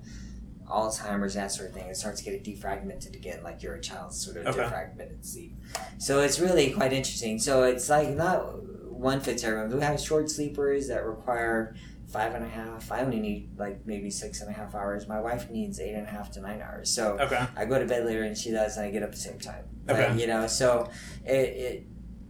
Alzheimer's, 0.70 1.36
that 1.36 1.50
sort 1.50 1.70
of 1.70 1.74
thing, 1.74 1.86
it 1.86 1.96
starts 1.96 2.22
getting 2.22 2.44
defragmented 2.44 3.16
again, 3.16 3.42
like 3.42 3.64
you're 3.64 3.76
a 3.76 3.82
child 3.82 4.14
sort 4.14 4.36
of 4.36 4.48
Okay. 4.48 4.60
defragmented 4.64 5.26
sleep. 5.26 5.56
So 5.98 6.20
it's 6.20 6.42
really 6.42 6.72
quite 6.72 6.92
interesting. 6.92 7.40
So 7.40 7.64
it's 7.64 7.90
like 7.90 8.10
not 8.10 8.62
one 8.92 9.22
fits 9.22 9.46
everyone. 9.46 9.74
We 9.74 9.82
have 9.82 9.98
short 9.98 10.30
sleepers 10.30 10.90
that 10.90 11.06
require 11.06 11.74
five 12.14 12.36
and 12.36 12.46
a 12.46 12.48
half. 12.48 12.92
I 12.92 13.02
only 13.02 13.20
need 13.20 13.58
like 13.58 13.86
maybe 13.86 14.10
six 14.12 14.40
and 14.42 14.50
a 14.50 14.54
half 14.54 14.76
hours. 14.76 15.08
My 15.08 15.20
wife 15.20 15.50
needs 15.50 15.80
eight 15.80 15.96
and 15.96 16.08
a 16.08 16.10
half 16.10 16.32
to 16.34 16.42
nine 16.42 16.62
hours. 16.62 16.94
So 16.94 17.18
Okay. 17.20 17.44
I 17.58 17.66
go 17.66 17.80
to 17.80 17.86
bed 17.86 18.06
later 18.06 18.24
and 18.24 18.38
she 18.38 18.52
does, 18.52 18.78
and 18.78 18.86
I 18.86 18.92
get 18.92 19.04
up 19.04 19.12
the 19.12 19.18
same 19.18 19.40
time. 19.40 19.66
But, 19.86 20.00
Okay. 20.00 20.22
you 20.22 20.28
know, 20.28 20.48
so 20.48 20.90
it, 21.26 21.32
it 21.68 21.88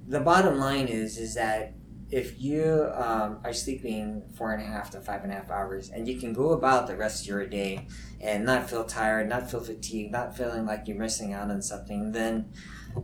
the 0.07 0.19
bottom 0.21 0.57
line 0.57 0.87
is 0.87 1.17
is 1.17 1.35
that 1.35 1.73
if 2.09 2.39
you 2.39 2.89
um, 2.93 3.39
are 3.43 3.53
sleeping 3.53 4.23
four 4.37 4.53
and 4.53 4.61
a 4.61 4.65
half 4.65 4.91
to 4.91 5.01
five 5.01 5.23
and 5.23 5.31
a 5.31 5.35
half 5.35 5.49
hours, 5.49 5.89
and 5.89 6.07
you 6.07 6.19
can 6.19 6.31
go 6.31 6.51
about 6.51 6.87
the 6.87 6.95
rest 6.95 7.21
of 7.23 7.27
your 7.27 7.45
day 7.47 7.87
and 8.21 8.45
not 8.45 8.69
feel 8.69 8.83
tired, 8.83 9.27
not 9.27 9.49
feel 9.49 9.59
fatigued, 9.61 10.11
not 10.11 10.37
feeling 10.37 10.65
like 10.65 10.87
you're 10.87 10.97
missing 10.97 11.33
out 11.33 11.49
on 11.51 11.61
something, 11.61 12.11
then 12.11 12.51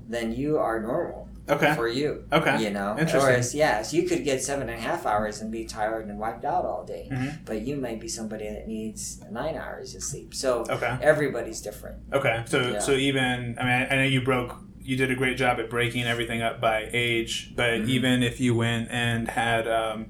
then 0.07 0.31
you 0.31 0.57
are 0.59 0.79
normal 0.81 1.28
Okay. 1.49 1.73
for 1.75 1.87
you. 1.87 2.23
Okay. 2.31 2.63
You 2.63 2.69
know, 2.69 2.95
whereas 2.97 3.55
yes, 3.55 3.93
you 3.93 4.03
could 4.03 4.23
get 4.23 4.41
seven 4.43 4.69
and 4.69 4.77
a 4.77 4.81
half 4.81 5.05
hours 5.05 5.41
and 5.41 5.51
be 5.51 5.65
tired 5.65 6.07
and 6.07 6.19
wiped 6.19 6.45
out 6.45 6.65
all 6.65 6.85
day, 6.85 7.07
Mhm. 7.11 7.45
but 7.45 7.61
you 7.61 7.75
might 7.75 7.99
be 7.99 8.07
somebody 8.07 8.47
that 8.49 8.67
needs 8.67 9.21
nine 9.31 9.55
hours 9.55 9.95
of 9.95 10.03
sleep. 10.03 10.33
So 10.33 10.65
Okay. 10.69 10.97
everybody's 11.01 11.61
different. 11.61 11.97
Okay. 12.13 12.43
So 12.45 12.59
Yeah. 12.73 12.79
so 12.79 12.91
even 12.93 13.57
I 13.59 13.63
mean 13.63 13.87
I, 13.91 13.95
know 13.95 14.03
you 14.03 14.21
broke 14.21 14.55
you 14.81 14.95
did 14.95 15.11
a 15.11 15.15
great 15.15 15.37
job 15.37 15.59
at 15.59 15.69
breaking 15.69 16.03
everything 16.05 16.41
up 16.41 16.59
by 16.59 16.89
age, 16.93 17.53
but 17.55 17.81
Mhm. 17.81 17.89
even 17.89 18.23
if 18.23 18.39
you 18.39 18.55
went 18.55 18.89
and 18.91 19.27
had 19.29 19.67
um, 19.67 20.07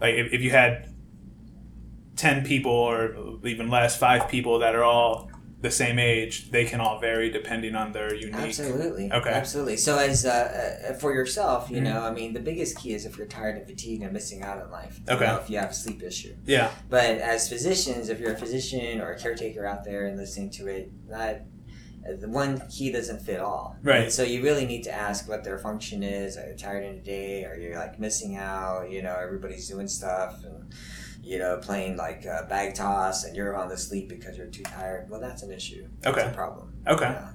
like 0.00 0.14
if, 0.14 0.32
if 0.32 0.40
you 0.42 0.50
had 0.50 0.88
ten 2.16 2.44
people 2.44 2.72
or 2.72 3.38
even 3.44 3.68
less, 3.68 3.96
five 3.96 4.28
people 4.28 4.58
that 4.60 4.74
are 4.74 4.84
all 4.84 5.30
the 5.60 5.70
same 5.70 5.98
age, 5.98 6.50
they 6.50 6.64
can 6.66 6.80
all 6.80 7.00
vary 7.00 7.30
depending 7.30 7.74
on 7.74 7.92
their 7.92 8.14
unique. 8.14 8.34
Absolutely. 8.34 9.10
Okay. 9.10 9.30
Absolutely. 9.30 9.76
So 9.78 9.96
as 9.98 10.26
uh, 10.26 10.90
uh, 10.90 10.92
for 10.94 11.14
yourself, 11.14 11.70
you 11.70 11.78
Mhm. 11.78 11.84
know, 11.84 12.02
I 12.02 12.12
mean, 12.12 12.34
the 12.34 12.40
biggest 12.40 12.76
key 12.76 12.92
is 12.92 13.06
if 13.06 13.16
you're 13.16 13.26
tired 13.26 13.56
and 13.56 13.66
fatigued 13.66 14.02
and 14.02 14.12
missing 14.12 14.42
out 14.42 14.58
on 14.62 14.70
life. 14.70 15.00
Okay. 15.08 15.24
You 15.24 15.32
know, 15.32 15.38
if 15.38 15.48
you 15.50 15.58
have 15.58 15.70
a 15.70 15.74
sleep 15.74 16.02
issue. 16.02 16.34
Yeah. 16.44 16.70
But 16.90 17.18
as 17.18 17.48
physicians, 17.48 18.10
if 18.10 18.20
you're 18.20 18.34
a 18.34 18.38
physician 18.38 19.00
or 19.00 19.12
a 19.12 19.18
caretaker 19.18 19.64
out 19.64 19.82
there 19.84 20.06
and 20.06 20.16
listening 20.18 20.50
to 20.50 20.66
it, 20.68 20.90
not 21.08 21.36
uh, 22.06 22.14
the 22.20 22.28
one 22.28 22.62
key 22.68 22.92
doesn't 22.92 23.22
fit 23.22 23.40
all. 23.40 23.76
Right. 23.82 24.04
And 24.04 24.12
so 24.12 24.22
you 24.22 24.42
really 24.42 24.66
need 24.66 24.82
to 24.84 24.92
ask 24.92 25.26
what 25.28 25.42
their 25.42 25.58
function 25.58 26.02
is. 26.02 26.36
Are 26.36 26.46
you 26.50 26.54
tired 26.56 26.84
in 26.84 26.96
the 26.96 27.02
day? 27.02 27.44
Are 27.46 27.56
you 27.56 27.74
like 27.76 27.98
missing 27.98 28.36
out? 28.36 28.90
You 28.90 29.02
know, 29.02 29.16
everybody's 29.20 29.66
doing 29.68 29.88
stuff 29.88 30.44
and 30.44 30.72
you 31.26 31.38
know 31.38 31.58
playing 31.60 31.96
like 31.96 32.24
uh, 32.26 32.46
bag 32.46 32.74
toss, 32.74 33.24
and 33.24 33.34
you're 33.36 33.56
on 33.56 33.68
the 33.68 33.76
sleep 33.76 34.08
because 34.08 34.36
you're 34.38 34.46
too 34.46 34.62
tired. 34.62 35.10
Well, 35.10 35.20
that's 35.20 35.42
an 35.42 35.50
issue. 35.52 35.88
That's 36.00 36.16
Okay. 36.16 36.28
a 36.28 36.32
problem. 36.32 36.72
Okay. 36.86 37.04
Yeah. 37.04 37.30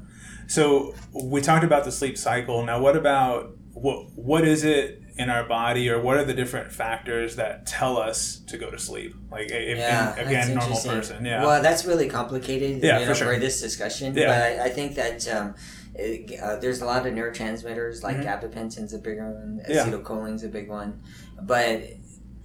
So 0.47 0.93
we 1.13 1.41
talked 1.41 1.63
about 1.63 1.83
the 1.83 1.91
sleep 1.91 2.17
cycle. 2.17 2.63
Now, 2.65 2.79
what 2.81 2.95
about 2.95 3.55
what? 3.73 4.11
What 4.15 4.47
is 4.47 4.63
it 4.63 4.99
in 5.17 5.29
our 5.29 5.45
body, 5.47 5.89
or 5.89 5.99
what 6.01 6.15
are 6.17 6.23
the 6.23 6.33
different 6.33 6.71
factors 6.71 7.35
that 7.35 7.65
tell 7.67 7.97
us 7.97 8.39
to 8.47 8.57
go 8.57 8.71
to 8.71 8.79
sleep? 8.79 9.13
Like, 9.29 9.51
if, 9.51 9.77
Yeah, 9.77 10.15
in, 10.19 10.27
again, 10.27 10.55
normal 10.55 10.79
person. 10.79 11.25
Yeah. 11.25 11.43
Well, 11.43 11.61
that's 11.61 11.85
really 11.85 12.07
complicated. 12.07 12.81
Yeah, 12.81 12.99
you 12.99 13.05
for 13.05 13.13
sure. 13.15 13.33
for 13.33 13.39
this 13.39 13.59
discussion. 13.61 14.15
Yeah. 14.15 14.27
But 14.27 14.41
I, 14.61 14.65
I 14.65 14.69
think 14.69 14.95
that 14.95 15.27
um, 15.27 15.55
it, 15.95 16.39
uh, 16.41 16.55
there's 16.57 16.81
a 16.81 16.85
lot 16.85 17.05
of 17.05 17.13
neurotransmitters 17.13 18.03
like 18.03 18.17
Mhm. 18.17 18.25
gabapentin's 18.25 18.93
a 18.93 18.99
big 18.99 19.19
one, 19.19 19.59
acetylcholine's 19.67 20.43
a 20.43 20.47
big 20.49 20.69
one, 20.69 21.01
but 21.41 21.83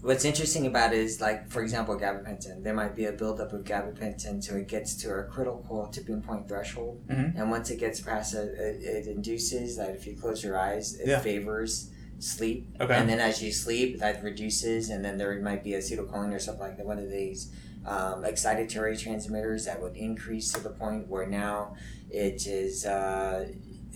what's 0.06 0.24
interesting 0.24 0.66
about 0.66 0.92
it 0.92 1.00
is 1.00 1.20
like 1.20 1.50
for 1.50 1.60
example 1.62 1.96
gabapentin 1.98 2.62
there 2.62 2.72
might 2.74 2.94
be 2.94 3.06
a 3.06 3.12
buildup 3.12 3.52
of 3.52 3.64
gabapentin 3.64 4.30
until 4.30 4.56
it 4.56 4.68
gets 4.68 4.94
to 4.94 5.12
a 5.12 5.24
critical 5.24 5.88
tipping 5.92 6.22
point 6.22 6.46
threshold 6.48 7.00
Mhm. 7.08 7.36
and 7.38 7.50
once 7.50 7.70
it 7.70 7.78
gets 7.80 8.00
past 8.00 8.32
it, 8.34 8.54
it, 8.56 8.82
it 8.84 9.06
induces 9.08 9.76
that 9.76 9.90
if 9.96 10.06
you 10.06 10.14
close 10.16 10.44
your 10.44 10.56
eyes 10.58 10.94
it 10.94 11.08
Yeah. 11.08 11.18
favors 11.20 11.90
sleep 12.20 12.68
Okay. 12.80 12.94
and 12.94 13.08
then 13.10 13.18
as 13.20 13.42
you 13.42 13.50
sleep 13.52 13.98
that 13.98 14.22
reduces 14.22 14.90
and 14.90 15.04
then 15.04 15.18
there 15.18 15.38
might 15.40 15.64
be 15.64 15.72
acetylcholine 15.72 16.32
or 16.32 16.38
something 16.38 16.62
like 16.68 16.76
that 16.76 16.86
one 16.86 16.98
of 17.00 17.10
these 17.10 17.50
um, 17.84 18.22
excitatory 18.24 18.98
transmitters 18.98 19.64
that 19.64 19.80
would 19.82 19.96
increase 19.96 20.50
to 20.52 20.60
the 20.60 20.70
point 20.70 21.06
where 21.08 21.26
now 21.26 21.76
it 22.10 22.46
is 22.46 22.84
uh, 22.86 23.46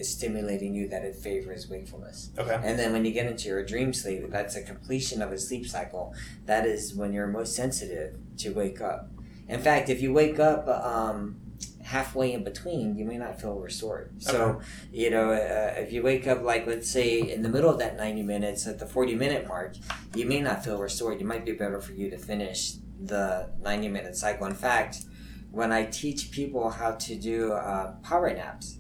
is 0.01 0.11
stimulating 0.11 0.75
you 0.75 0.89
that 0.89 1.05
it 1.05 1.15
favors 1.15 1.69
wakefulness 1.69 2.31
Okay. 2.39 2.59
and 2.65 2.79
then 2.79 2.93
when 2.93 3.05
you 3.05 3.13
get 3.13 3.27
into 3.27 3.49
your 3.49 3.65
dream 3.65 3.93
sleep, 3.93 4.31
that's 4.31 4.57
a 4.57 4.63
completion 4.63 5.21
of 5.23 5.31
a 5.33 5.39
sleep 5.39 5.67
cycle. 5.67 6.15
That 6.47 6.67
is 6.67 6.95
when 6.95 7.13
you're 7.13 7.27
most 7.27 7.55
sensitive 7.55 8.17
to 8.39 8.51
wake 8.51 8.81
up. 8.81 9.11
In 9.49 9.61
fact, 9.61 9.89
if 9.89 10.01
you 10.01 10.13
wake 10.13 10.39
up 10.39 10.67
um, 10.69 11.37
halfway 11.83 12.33
in 12.33 12.45
between, 12.45 12.97
you 12.97 13.05
may 13.05 13.19
not 13.19 13.41
feel 13.41 13.55
restored. 13.59 14.11
So, 14.23 14.61
you 14.93 15.11
know, 15.11 15.33
uh, 15.33 15.75
if 15.77 15.93
you 15.93 16.03
wake 16.03 16.27
up, 16.27 16.43
like, 16.43 16.67
let's 16.67 16.89
say 16.91 17.21
in 17.21 17.43
the 17.43 17.49
middle 17.49 17.69
of 17.71 17.79
that 17.81 17.97
90 17.97 18.23
minutes 18.23 18.67
at 18.67 18.79
the 18.79 18.87
40 18.87 19.15
minute 19.17 19.49
mark, 19.49 19.75
you 20.15 20.25
may 20.27 20.41
not 20.41 20.65
feel 20.65 20.79
restored. 20.79 21.21
It 21.21 21.25
might 21.27 21.45
be 21.45 21.53
better 21.53 21.81
for 21.81 21.93
you 21.93 22.09
to 22.11 22.19
finish 22.19 22.75
the 23.03 23.51
90 23.63 23.89
minute 23.89 24.17
cycle. 24.17 24.47
In 24.47 24.55
fact, 24.55 24.99
when 25.51 25.73
I 25.73 25.85
teach 25.87 26.31
people 26.31 26.71
how 26.71 26.93
to 26.93 27.15
do 27.17 27.53
uh, 27.53 27.93
power 28.03 28.33
naps, 28.33 28.79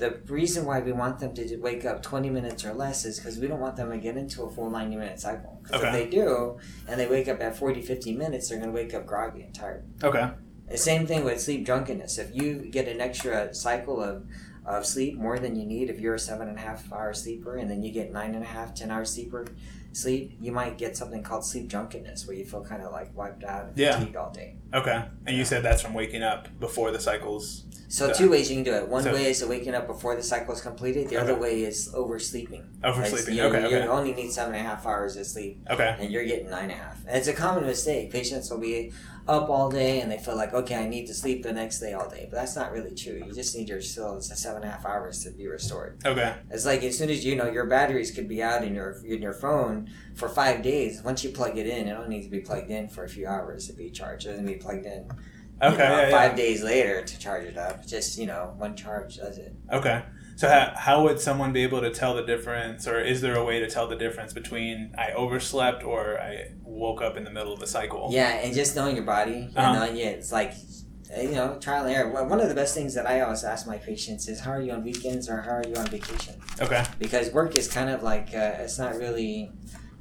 the 0.00 0.20
reason 0.26 0.64
why 0.64 0.80
we 0.80 0.90
want 0.92 1.20
them 1.20 1.32
to 1.34 1.56
wake 1.58 1.84
up 1.84 2.02
20 2.02 2.28
minutes 2.30 2.64
or 2.64 2.74
less 2.74 3.04
is 3.04 3.18
because 3.18 3.38
we 3.38 3.46
don't 3.46 3.60
want 3.60 3.76
them 3.76 3.90
to 3.90 3.98
get 3.98 4.16
into 4.16 4.42
a 4.42 4.50
full 4.50 4.68
90 4.70 4.96
minute 4.96 5.20
cycle. 5.20 5.60
Because 5.62 5.82
Okay. 5.82 5.88
if 5.88 5.92
they 6.10 6.10
do, 6.10 6.58
and 6.88 6.98
they 6.98 7.06
wake 7.06 7.28
up 7.28 7.40
at 7.40 7.56
40, 7.56 7.82
50 7.82 8.14
minutes, 8.16 8.48
they're 8.48 8.58
going 8.58 8.70
to 8.70 8.74
wake 8.74 8.92
up 8.94 9.06
groggy 9.06 9.42
and 9.42 9.54
tired. 9.54 9.84
Okay. 10.02 10.30
The 10.68 10.78
same 10.78 11.06
thing 11.06 11.24
with 11.24 11.40
sleep 11.40 11.64
drunkenness. 11.64 12.18
If 12.18 12.34
you 12.34 12.54
get 12.70 12.88
an 12.88 13.00
extra 13.00 13.54
cycle 13.54 14.02
of, 14.02 14.26
of 14.64 14.86
sleep 14.86 15.16
more 15.18 15.38
than 15.38 15.54
you 15.56 15.66
need, 15.66 15.90
if 15.90 16.00
you're 16.00 16.14
a 16.14 16.18
seven 16.18 16.48
and 16.48 16.56
a 16.58 16.60
half 16.60 16.92
hour 16.92 17.12
sleeper, 17.12 17.56
and 17.56 17.70
then 17.70 17.82
you 17.82 17.92
get 17.92 18.12
nine 18.12 18.34
and 18.34 18.44
a 18.44 18.46
half, 18.46 18.74
ten 18.74 18.90
hour 18.90 19.04
sleeper 19.04 19.46
sleep, 19.92 20.36
you 20.40 20.52
might 20.52 20.78
get 20.78 20.96
something 20.96 21.22
called 21.22 21.44
sleep 21.44 21.68
drunkenness, 21.68 22.26
where 22.26 22.36
you 22.36 22.44
feel 22.44 22.62
kind 22.64 22.82
of 22.82 22.92
like 22.92 23.16
wiped 23.16 23.44
out 23.44 23.66
and 23.66 23.78
Yeah. 23.78 23.98
fatigued 23.98 24.16
all 24.16 24.30
day. 24.30 24.56
Okay. 24.72 25.04
And 25.26 25.36
you 25.36 25.44
said 25.44 25.62
that's 25.62 25.82
from 25.82 25.94
waking 25.94 26.22
up 26.22 26.48
before 26.60 26.90
the 26.92 27.00
cycles. 27.00 27.64
So 27.88 28.06
Yeah. 28.06 28.12
two 28.12 28.30
ways 28.30 28.48
you 28.48 28.56
can 28.56 28.64
do 28.64 28.72
it. 28.74 28.86
One 28.88 29.02
So- 29.02 29.12
way 29.12 29.28
is 29.28 29.44
waking 29.44 29.74
up 29.74 29.88
before 29.88 30.14
the 30.14 30.22
cycle 30.22 30.54
is 30.54 30.60
completed. 30.60 31.08
The 31.08 31.16
other 31.16 31.34
way 31.34 31.64
is 31.64 31.92
oversleeping. 31.92 32.62
Oversleeping. 32.84 33.34
You, 33.34 33.42
Okay. 33.44 33.60
you 33.68 33.76
Okay. 33.78 33.88
only 33.88 34.12
need 34.12 34.30
seven 34.30 34.54
and 34.54 34.64
a 34.64 34.68
half 34.68 34.86
hours 34.86 35.16
of 35.16 35.26
sleep, 35.26 35.66
Okay. 35.68 35.96
and 35.98 36.10
you're 36.12 36.24
getting 36.24 36.48
nine 36.50 36.64
and 36.70 36.72
a 36.72 36.76
half. 36.76 36.98
And 37.06 37.16
it's 37.18 37.26
a 37.26 37.32
common 37.32 37.66
mistake. 37.66 38.12
Patients 38.12 38.48
will 38.48 38.58
be 38.58 38.92
up 39.30 39.48
all 39.48 39.70
day, 39.70 40.00
and 40.00 40.10
they 40.10 40.18
feel 40.18 40.36
like, 40.36 40.52
okay, 40.52 40.74
I 40.76 40.88
need 40.88 41.06
to 41.06 41.14
sleep 41.14 41.42
the 41.42 41.52
next 41.52 41.78
day 41.80 41.92
all 41.92 42.08
day. 42.10 42.26
But 42.30 42.36
that's 42.36 42.56
not 42.56 42.72
really 42.72 42.94
true. 42.94 43.22
You 43.24 43.32
just 43.32 43.56
need 43.56 43.68
your 43.68 43.80
still 43.80 44.16
it's 44.16 44.28
seven 44.42 44.62
and 44.62 44.70
a 44.70 44.74
half 44.74 44.84
hours 44.84 45.22
to 45.24 45.30
be 45.30 45.46
restored. 45.46 46.00
Okay. 46.04 46.34
It's 46.50 46.66
like 46.66 46.82
as 46.82 46.98
soon 46.98 47.10
as 47.10 47.24
you 47.24 47.36
know 47.36 47.48
your 47.50 47.66
batteries 47.66 48.10
could 48.10 48.28
be 48.28 48.42
out 48.42 48.64
in 48.64 48.74
your 48.74 48.96
in 49.06 49.22
your 49.22 49.32
phone 49.32 49.88
for 50.16 50.28
five 50.28 50.62
days. 50.62 51.02
Once 51.02 51.22
you 51.24 51.30
plug 51.30 51.56
it 51.56 51.66
in, 51.66 51.86
it 51.88 51.92
don't 51.94 52.08
need 52.08 52.24
to 52.24 52.30
be 52.30 52.40
plugged 52.40 52.70
in 52.70 52.88
for 52.88 53.04
a 53.04 53.08
few 53.08 53.26
hours 53.26 53.66
to 53.68 53.72
be 53.72 53.90
charged. 53.90 54.26
It 54.26 54.30
doesn't 54.30 54.46
be 54.46 54.56
plugged 54.56 54.84
in. 54.86 55.04
you 55.62 55.68
Okay. 55.68 55.76
know, 55.88 56.00
yeah, 56.00 56.10
five 56.10 56.30
yeah. 56.32 56.36
days 56.44 56.62
later 56.62 57.02
to 57.04 57.18
charge 57.18 57.44
it 57.44 57.56
up. 57.56 57.86
Just 57.86 58.18
you 58.18 58.26
know, 58.26 58.54
one 58.58 58.74
charge 58.76 59.16
does 59.18 59.38
it. 59.38 59.54
Okay. 59.72 60.02
So 60.40 60.48
how, 60.48 60.72
how 60.74 61.02
would 61.02 61.20
someone 61.20 61.52
be 61.52 61.62
able 61.64 61.82
to 61.82 61.90
tell 61.90 62.14
the 62.14 62.22
difference, 62.22 62.88
or 62.88 62.98
is 62.98 63.20
there 63.20 63.36
a 63.36 63.44
way 63.44 63.60
to 63.60 63.68
tell 63.68 63.86
the 63.86 63.94
difference 63.94 64.32
between 64.32 64.94
I 64.96 65.10
overslept 65.12 65.84
or 65.84 66.18
I 66.18 66.52
woke 66.64 67.02
up 67.02 67.18
in 67.18 67.24
the 67.24 67.30
middle 67.30 67.52
of 67.52 67.60
the 67.60 67.66
cycle? 67.66 68.08
Yeah, 68.10 68.28
and 68.42 68.54
just 68.54 68.74
knowing 68.74 68.96
your 68.96 69.04
body, 69.04 69.50
Uh-huh. 69.54 69.60
and 69.60 69.78
knowing 69.78 69.96
it, 69.98 70.16
it's 70.16 70.32
like, 70.32 70.54
you 71.14 71.32
know, 71.32 71.58
trial 71.60 71.84
and 71.84 71.94
error. 71.94 72.24
One 72.24 72.40
of 72.40 72.48
the 72.48 72.54
best 72.54 72.74
things 72.74 72.94
that 72.94 73.06
I 73.06 73.20
always 73.20 73.44
ask 73.44 73.66
my 73.66 73.76
patients 73.76 74.28
is, 74.28 74.40
how 74.40 74.52
are 74.52 74.62
you 74.62 74.72
on 74.72 74.82
weekends 74.82 75.28
or 75.28 75.42
how 75.42 75.50
are 75.50 75.64
you 75.68 75.74
on 75.74 75.84
vacation? 75.88 76.36
Okay. 76.58 76.84
Because 76.98 77.30
work 77.34 77.54
is 77.54 77.68
kind 77.68 77.90
of 77.90 78.02
like, 78.02 78.28
uh, 78.34 78.64
it's 78.64 78.78
not 78.78 78.94
really 78.96 79.52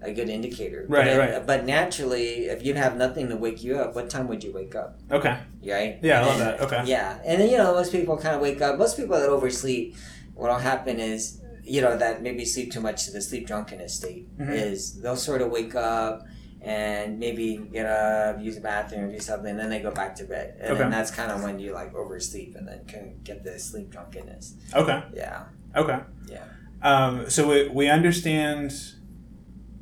a 0.01 0.13
good 0.13 0.29
indicator. 0.29 0.85
Right, 0.87 1.03
but 1.07 1.17
right. 1.17 1.45
But 1.45 1.65
naturally, 1.65 2.45
if 2.45 2.63
you 2.65 2.75
have 2.75 2.95
nothing 2.95 3.27
to 3.27 3.35
wake 3.35 3.61
you 3.61 3.77
up, 3.77 3.93
what 3.93 4.09
time 4.09 4.29
would 4.29 4.41
you 4.45 4.53
wake 4.53 4.73
up? 4.73 5.01
Okay. 5.11 5.37
Right? 5.65 5.99
Yeah, 6.01 6.21
I 6.21 6.25
love 6.25 6.37
then- 6.37 6.47
that. 6.47 6.61
Okay. 6.61 6.83
Yeah, 6.85 7.19
and 7.25 7.41
then, 7.41 7.49
you 7.49 7.57
know, 7.57 7.73
most 7.73 7.91
people 7.91 8.15
kind 8.15 8.35
of 8.35 8.39
wake 8.41 8.61
up. 8.61 8.77
Most 8.77 8.95
people 8.95 9.19
that 9.19 9.27
oversleep, 9.27 9.97
what'll 10.39 10.57
happen 10.59 10.99
is, 10.99 11.41
you 11.63 11.81
know, 11.81 11.97
that 11.97 12.21
maybe 12.23 12.45
sleep 12.45 12.71
too 12.71 12.79
much 12.81 13.05
to 13.05 13.11
the 13.11 13.21
sleep 13.21 13.45
drunkenness 13.45 13.93
state 13.93 14.25
Mhm. 14.37 14.53
is 14.53 14.99
they'll 15.01 15.15
sort 15.15 15.41
of 15.41 15.51
wake 15.51 15.75
up 15.75 16.25
and 16.61 17.19
maybe 17.19 17.57
get 17.71 17.85
up, 17.85 18.41
use 18.41 18.55
the 18.55 18.61
bathroom, 18.61 19.11
do 19.11 19.19
something, 19.19 19.51
and 19.51 19.59
then 19.59 19.69
they 19.69 19.79
go 19.79 19.91
back 19.91 20.15
to 20.15 20.23
bed. 20.25 20.55
And 20.59 20.71
Okay. 20.71 20.79
then 20.81 20.91
that's 20.91 21.11
kind 21.11 21.31
of 21.31 21.43
when 21.43 21.59
you 21.59 21.73
like 21.73 21.93
oversleep 21.95 22.55
and 22.55 22.67
then 22.67 22.79
can 22.85 23.19
get 23.23 23.43
the 23.43 23.59
sleep 23.59 23.89
drunkenness. 23.91 24.55
Okay. 24.75 25.03
Yeah. 25.13 25.43
Okay. 25.75 25.99
Yeah. 26.27 26.43
Um, 26.81 27.29
so 27.29 27.47
we, 27.49 27.67
we 27.69 27.89
understand 27.89 28.71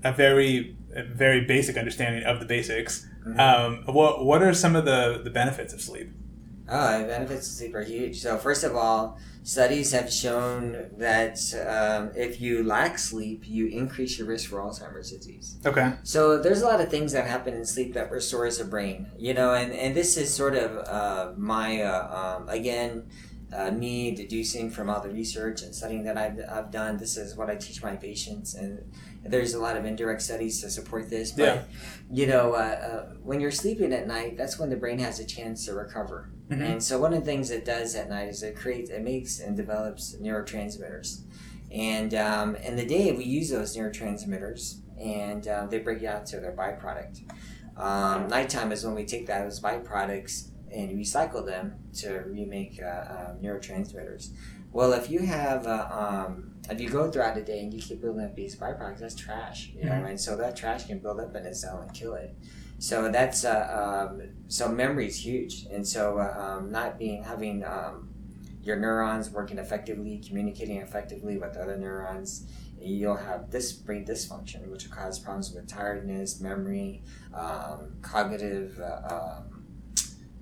a 0.03 0.11
very 0.11 0.75
a 0.95 1.03
very 1.03 1.41
basic 1.45 1.77
understanding 1.77 2.23
of 2.23 2.39
the 2.39 2.45
basics. 2.45 3.05
Mhm. 3.25 3.39
Um, 3.39 3.93
what 3.93 4.25
what 4.25 4.41
are 4.41 4.53
some 4.53 4.75
of 4.75 4.85
the, 4.85 5.21
the 5.23 5.29
benefits 5.29 5.73
of 5.73 5.81
sleep? 5.81 6.11
Oh, 6.69 6.99
the 7.01 7.05
benefits 7.07 7.47
of 7.47 7.53
sleep 7.53 7.75
are 7.75 7.83
huge. 7.83 8.19
So, 8.19 8.37
first 8.37 8.63
of 8.63 8.75
all, 8.75 9.17
studies 9.43 9.93
have 9.93 10.11
shown 10.11 10.89
that 10.97 11.37
um, 11.65 12.11
if 12.15 12.41
you 12.41 12.63
lack 12.63 12.97
sleep, 12.97 13.43
you 13.47 13.67
increase 13.67 14.17
your 14.17 14.27
risk 14.27 14.49
for 14.49 14.57
Alzheimer's 14.57 15.11
disease. 15.11 15.57
Okay. 15.65 15.93
So 16.03 16.37
there's 16.41 16.61
a 16.61 16.65
lot 16.65 16.81
of 16.81 16.89
things 16.89 17.13
that 17.13 17.25
happen 17.27 17.53
in 17.53 17.65
sleep 17.65 17.93
that 17.93 18.11
restores 18.11 18.57
the 18.57 18.65
brain, 18.65 19.07
you 19.17 19.33
know, 19.33 19.53
and, 19.53 19.71
and 19.71 19.95
this 19.95 20.17
is 20.17 20.33
sort 20.33 20.55
of 20.55 20.85
uh, 20.85 21.31
my, 21.37 21.81
uh, 21.81 22.39
um, 22.41 22.49
again, 22.49 23.07
uh, 23.55 23.71
me 23.71 24.13
deducing 24.13 24.69
from 24.69 24.89
all 24.89 24.99
the 24.99 25.09
research 25.09 25.61
and 25.61 25.73
studying 25.73 26.03
that 26.03 26.17
I've, 26.17 26.37
I've 26.51 26.69
done. 26.69 26.97
This 26.97 27.15
is 27.15 27.37
what 27.37 27.49
I 27.49 27.55
teach 27.55 27.81
my 27.81 27.95
patients, 27.95 28.53
and 28.55 28.83
there's 29.23 29.53
a 29.53 29.59
lot 29.61 29.77
of 29.77 29.85
indirect 29.85 30.21
studies 30.21 30.59
to 30.61 30.69
support 30.69 31.09
this. 31.09 31.31
But, 31.31 31.41
Yeah. 31.45 31.61
you 32.11 32.27
know, 32.27 32.51
uh, 32.51 32.57
uh, 32.57 33.13
when 33.23 33.39
you're 33.39 33.51
sleeping 33.51 33.93
at 33.93 34.05
night, 34.07 34.35
that's 34.37 34.59
when 34.59 34.69
the 34.69 34.75
brain 34.75 34.99
has 34.99 35.21
a 35.21 35.25
chance 35.25 35.63
to 35.67 35.73
recover. 35.73 36.29
Mhm. 36.49 36.61
And 36.61 36.83
so 36.83 36.99
one 36.99 37.13
of 37.13 37.19
the 37.19 37.25
things 37.25 37.51
it 37.51 37.65
does 37.65 37.93
at 37.95 38.09
night 38.09 38.29
is 38.29 38.41
it 38.43 38.55
creates, 38.55 38.89
it 38.89 39.01
makes 39.03 39.39
and 39.39 39.57
develops 39.57 40.15
neurotransmitters. 40.15 41.23
And 41.71 42.13
um, 42.13 42.55
in 42.57 42.75
the 42.77 42.85
day, 42.85 43.11
we 43.11 43.25
use 43.25 43.49
those 43.49 43.75
neurotransmitters, 43.75 44.79
and 44.97 45.45
uh, 45.47 45.65
they 45.67 45.79
break 45.79 46.03
out 46.03 46.25
to 46.27 46.39
their 46.39 46.53
byproduct. 46.53 47.23
Um, 47.75 48.27
nighttime 48.29 48.71
is 48.71 48.85
when 48.85 48.95
we 48.95 49.05
take 49.05 49.27
those 49.27 49.59
byproducts 49.59 50.49
and 50.73 50.91
recycle 50.97 51.45
them 51.45 51.75
to 51.97 52.19
remake 52.25 52.79
uh, 52.81 52.85
uh, 52.85 53.35
neurotransmitters. 53.41 54.29
Well, 54.71 54.93
if 54.93 55.09
you 55.09 55.19
have, 55.19 55.67
uh, 55.67 55.87
um, 56.27 56.53
if 56.69 56.79
you 56.79 56.89
go 56.89 57.09
throughout 57.11 57.35
the 57.35 57.41
day 57.41 57.59
and 57.59 57.73
you 57.73 57.79
keep 57.81 58.01
building 58.01 58.23
up 58.25 58.35
these 58.35 58.55
byproducts, 58.55 58.99
that's 58.99 59.15
trash, 59.15 59.71
you 59.75 59.85
know, 59.85 59.91
Mhm. 59.91 60.09
and 60.11 60.19
so 60.19 60.35
that 60.37 60.55
trash 60.55 60.87
can 60.87 60.99
build 60.99 61.19
up 61.19 61.35
in 61.35 61.45
a 61.45 61.53
cell 61.53 61.81
and 61.81 61.93
kill 61.93 62.13
it. 62.15 62.35
So 62.79 63.11
that's 63.11 63.43
uh, 63.43 64.09
um, 64.11 64.21
so 64.47 64.69
memory 64.69 65.07
is 65.07 65.25
huge, 65.25 65.65
and 65.71 65.85
so 65.85 66.19
uh, 66.19 66.57
um, 66.57 66.71
not 66.71 66.99
being 66.99 67.23
having 67.23 67.63
um, 67.63 68.09
your 68.61 68.75
neurons 68.75 69.29
working 69.31 69.57
effectively, 69.57 70.21
communicating 70.25 70.77
effectively 70.77 71.37
with 71.37 71.57
other 71.57 71.77
neurons, 71.77 72.45
you'll 72.79 73.15
have 73.15 73.49
this 73.49 73.71
brain 73.73 74.05
dysfunction, 74.05 74.67
which 74.67 74.87
will 74.87 74.95
cause 74.95 75.17
problems 75.19 75.51
with 75.53 75.67
tiredness, 75.67 76.39
memory, 76.39 77.01
um, 77.33 77.93
cognitive 78.01 78.79
uh, 78.79 79.37
um, 79.39 79.65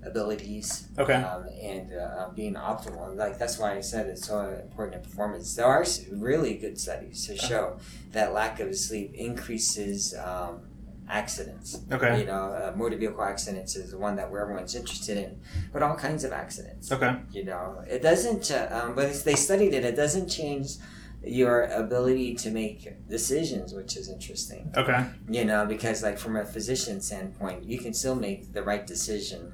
abilities, 0.04 0.88
Okay. 0.98 1.14
um, 1.14 1.46
and 1.62 1.92
uh, 1.94 2.28
being 2.34 2.54
optimal. 2.54 3.16
Like 3.16 3.38
that's 3.38 3.58
why 3.58 3.76
I 3.76 3.80
said 3.80 4.06
it's 4.08 4.26
so 4.26 4.40
important 4.62 4.96
in 4.96 5.02
performance. 5.08 5.54
There 5.54 5.64
are 5.64 5.84
really 6.12 6.58
good 6.58 6.78
studies 6.78 7.26
to 7.28 7.36
show 7.36 7.78
that 8.12 8.32
lack 8.32 8.60
of 8.60 8.74
sleep 8.76 9.14
increases 9.14 10.14
um, 10.14 10.60
accidents. 11.08 11.80
Okay. 11.90 12.20
You 12.20 12.26
know, 12.26 12.50
uh, 12.52 12.72
motor 12.76 12.96
vehicle 12.96 13.22
accidents 13.22 13.76
is 13.76 13.90
the 13.90 13.98
one 13.98 14.16
that 14.16 14.30
where 14.30 14.42
everyone's 14.42 14.74
interested 14.74 15.16
in, 15.16 15.40
but 15.72 15.82
all 15.82 15.96
kinds 15.96 16.24
of 16.24 16.32
accidents. 16.32 16.90
Okay. 16.90 17.16
You 17.30 17.44
know, 17.44 17.84
it 17.88 18.02
doesn't. 18.02 18.50
Uh, 18.50 18.68
um, 18.70 18.94
but 18.94 19.12
they 19.24 19.34
studied 19.34 19.74
it. 19.74 19.84
It 19.84 19.96
doesn't 19.96 20.28
change 20.28 20.76
your 21.24 21.64
ability 21.64 22.34
to 22.34 22.50
make 22.50 23.08
decisions, 23.08 23.74
which 23.74 23.96
is 23.96 24.08
interesting. 24.08 24.72
Okay. 24.76 25.06
You 25.28 25.44
know, 25.44 25.66
because 25.66 26.02
like 26.02 26.18
from 26.18 26.36
a 26.36 26.44
physician 26.44 27.00
standpoint, 27.00 27.64
you 27.64 27.78
can 27.78 27.94
still 27.94 28.14
make 28.14 28.52
the 28.52 28.62
right 28.62 28.86
decision 28.86 29.52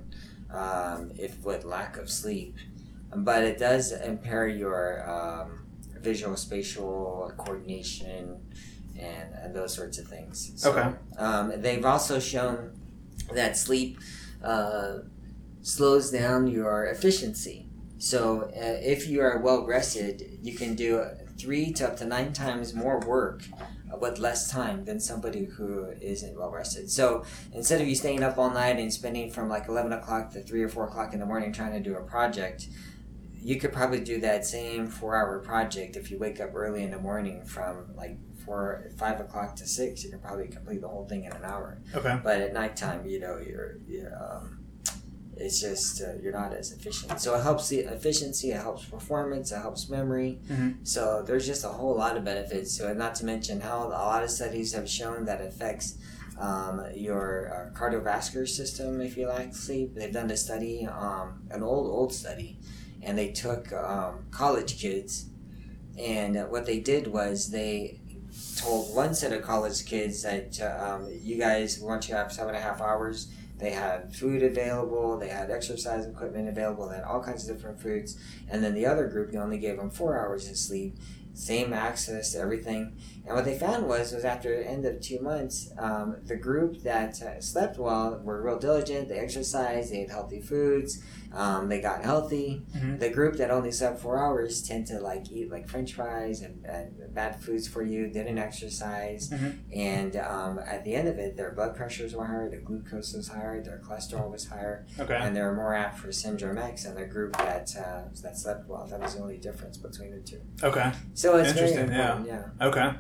um, 0.51 1.13
if 1.19 1.43
with 1.45 1.65
lack 1.65 1.97
of 1.97 2.11
sleep, 2.11 2.57
but 3.15 3.43
it 3.43 3.59
does 3.59 3.93
impair 3.93 4.49
your 4.49 5.09
um, 5.09 5.67
visual 6.01 6.37
spatial 6.37 7.33
coordination 7.39 8.41
and, 8.99 9.35
and 9.35 9.55
those 9.55 9.75
sorts 9.75 9.99
of 9.99 10.07
things. 10.07 10.53
So, 10.57 10.73
Okay. 10.73 10.97
Um, 11.19 11.53
they've 11.57 11.85
also 11.85 12.19
shown 12.19 12.73
that 13.33 13.57
sleep 13.57 13.99
uh, 14.43 14.99
slows 15.63 16.11
down 16.11 16.47
your 16.47 16.87
efficiency. 16.87 17.69
So 17.99 18.43
uh, 18.43 18.79
if 18.81 19.07
you 19.07 19.21
are 19.21 19.39
well 19.39 19.65
rested, 19.65 20.39
you 20.43 20.55
can 20.55 20.75
do 20.75 21.05
three 21.39 21.73
to 21.75 21.89
up 21.89 21.97
to 21.99 22.05
nine 22.05 22.33
times 22.33 22.75
more 22.75 22.99
work 23.01 23.45
with 24.01 24.19
less 24.19 24.51
time 24.51 24.85
than 24.85 24.99
somebody 24.99 25.45
who 25.45 25.87
isn't 26.01 26.37
well 26.37 26.51
rested. 26.51 26.91
So 26.91 27.25
instead 27.53 27.81
of 27.81 27.87
you 27.87 27.95
staying 27.95 28.23
up 28.23 28.39
all 28.39 28.51
night 28.51 28.79
and 28.79 28.93
spending 28.93 29.31
from 29.31 29.49
like 29.49 29.69
11 29.69 29.93
o'clock 29.93 30.33
to 30.33 30.43
3 30.43 30.63
or 30.63 30.69
4 30.69 30.89
o'clock 30.89 31.13
in 31.13 31.21
the 31.21 31.27
morning 31.27 31.53
trying 31.53 31.73
to 31.73 31.81
do 31.81 31.97
a 31.97 32.03
project, 32.03 32.69
you 33.43 33.59
could 33.59 33.73
probably 33.73 34.01
do 34.01 34.21
that 34.21 34.47
same 34.47 34.87
four 34.87 35.17
hour 35.17 35.41
project 35.41 35.97
if 35.97 36.11
you 36.11 36.19
wake 36.19 36.41
up 36.41 36.51
early 36.55 36.83
in 36.85 36.91
the 36.91 36.99
morning 36.99 37.45
from 37.45 37.95
like 37.97 38.17
four, 38.45 38.91
five 38.99 39.21
o'clock 39.21 39.57
to 39.57 39.67
six. 39.67 40.05
You 40.05 40.11
can 40.11 40.21
probably 40.21 40.49
complete 40.49 40.81
the 40.81 40.89
whole 40.89 41.07
thing 41.07 41.25
in 41.25 41.33
an 41.33 41.45
hour. 41.45 41.79
Okay. 41.95 42.19
But 42.23 42.41
at 42.41 42.53
nighttime, 42.53 43.07
you 43.07 43.21
know, 43.21 43.39
you're, 43.39 43.77
you're 43.87 44.13
um, 44.15 44.59
it's 45.37 45.61
just 45.61 46.03
uh, 46.03 46.13
you're 46.23 46.33
not 46.33 46.53
as 46.53 46.73
efficient. 46.73 47.21
So 47.21 47.35
it 47.35 47.43
helps 47.43 47.69
the 47.69 47.79
efficiency, 47.81 48.51
it 48.51 48.61
helps 48.61 48.85
performance, 48.85 49.51
it 49.51 49.57
helps 49.59 49.89
memory. 49.89 50.41
Mhm. 50.49 50.87
So 50.87 51.23
there's 51.27 51.47
just 51.47 51.65
a 51.65 51.69
whole 51.69 51.97
lot 51.97 52.17
of 52.17 52.25
benefits 52.25 52.79
it. 52.79 52.97
Not 52.97 53.15
to 53.17 53.25
mention 53.25 53.61
how 53.61 53.85
a 53.85 53.89
lot 53.89 54.23
of 54.23 54.31
studies 54.31 54.73
have 54.75 54.89
shown 54.89 55.25
that 55.25 55.41
affects 55.41 55.97
um, 56.39 56.85
your 56.95 57.71
uh, 57.75 57.79
cardiovascular 57.79 58.49
system 58.49 59.01
if 59.01 59.17
you 59.17 59.27
lack 59.29 59.55
sleep. 59.55 59.95
They've 59.95 60.13
done 60.13 60.31
a 60.31 60.37
study, 60.37 60.87
um, 60.87 61.43
an 61.51 61.63
old 61.63 61.87
old 61.87 62.13
study, 62.13 62.59
and 63.03 63.17
they 63.17 63.33
took 63.33 63.73
um, 63.73 64.27
college 64.31 64.81
kids, 64.81 65.27
and 65.99 66.37
what 66.51 66.67
they 66.67 66.79
did 66.81 67.07
was 67.07 67.51
they 67.51 68.01
told 68.57 68.95
one 68.95 69.15
set 69.15 69.33
of 69.33 69.43
college 69.43 69.85
kids 69.85 70.23
that 70.23 70.61
um, 70.61 71.09
you 71.23 71.37
guys 71.37 71.81
once 71.81 72.09
you 72.09 72.15
have 72.15 72.33
seven 72.33 72.55
and 72.55 72.65
a 72.65 72.67
half 72.67 72.81
hours 72.81 73.31
they 73.59 73.71
had 73.71 74.15
food 74.15 74.43
available 74.43 75.19
they 75.19 75.29
had 75.29 75.51
exercise 75.51 76.07
equipment 76.07 76.49
available 76.49 76.89
they 76.89 76.97
had 76.97 77.05
all 77.05 77.23
kinds 77.23 77.49
of 77.49 77.57
different 77.57 77.81
foods. 77.81 78.19
And 78.49 78.63
then 78.63 78.75
the 78.75 78.87
other 78.87 79.07
group 79.09 79.33
you 79.33 79.41
only 79.41 79.59
gave 79.59 79.77
them 79.77 79.91
four 79.91 80.19
hours 80.19 80.49
of 80.49 80.57
sleep 80.57 80.97
same 81.35 81.73
access 81.73 82.33
to 82.33 82.39
everything. 82.39 82.95
And 83.27 83.35
what 83.35 83.47
they 83.47 83.59
found 83.59 83.89
was 83.89 84.13
was 84.13 84.25
after 84.25 84.55
the 84.55 84.69
end 84.69 84.85
of 84.85 85.01
two 85.01 85.21
months 85.21 85.71
um, 85.79 86.17
the 86.25 86.37
group 86.37 86.83
that 86.83 87.21
uh, 87.23 87.41
slept 87.41 87.79
well 87.79 88.21
were 88.23 88.43
real 88.43 88.59
diligent 88.59 89.09
they 89.09 89.19
exercised 89.19 89.93
they 89.93 90.01
ate 90.01 90.11
healthy 90.11 90.41
foods 90.41 91.03
um, 91.35 91.69
they 91.69 91.81
got 91.81 92.03
healthy 92.05 92.63
Mhm. 92.77 92.99
the 93.01 93.09
group 93.11 93.37
that 93.37 93.51
only 93.51 93.73
slept 93.73 94.01
four 94.01 94.19
hours 94.19 94.63
tend 94.63 94.87
to 94.89 94.99
like 95.01 95.31
eat 95.31 95.51
like 95.51 95.69
french 95.69 95.95
fries 95.95 96.43
and, 96.43 96.65
and 96.67 97.15
bad 97.15 97.41
foods 97.43 97.67
for 97.69 97.83
you 97.83 98.09
didn't 98.09 98.39
exercise 98.39 99.31
Mhm. 99.31 99.59
and 99.75 100.17
um, 100.17 100.59
at 100.59 100.85
the 100.85 100.95
end 100.95 101.09
of 101.09 101.19
it 101.19 101.37
their 101.37 101.53
blood 101.53 101.75
pressures 101.75 102.15
were 102.15 102.27
higher 102.27 102.49
their 102.51 102.61
glucose 102.61 103.15
was 103.15 103.29
higher 103.29 103.63
their 103.63 103.79
cholesterol 103.87 104.31
was 104.31 104.47
higher 104.47 104.87
Okay. 104.99 105.17
and 105.21 105.35
they 105.37 105.41
were 105.43 105.55
more 105.55 105.75
apt 105.75 105.99
for 105.99 106.13
syndrome 106.13 106.59
x 106.59 106.85
And 106.85 106.97
the 106.97 107.07
group 107.07 107.37
that 107.39 107.75
uh, 107.77 108.03
that 108.23 108.37
slept 108.39 108.69
well 108.69 108.87
that 108.89 109.01
was 109.01 109.15
the 109.15 109.23
only 109.23 109.39
difference 109.39 109.77
between 109.79 110.11
the 110.11 110.21
two 110.21 110.41
Okay. 110.63 110.93
so 111.15 111.37
it's 111.37 111.53
very 111.53 111.71
Interesting, 111.73 111.97
yeah. 111.97 112.25
yeah. 112.61 112.67
Okay. 112.69 112.91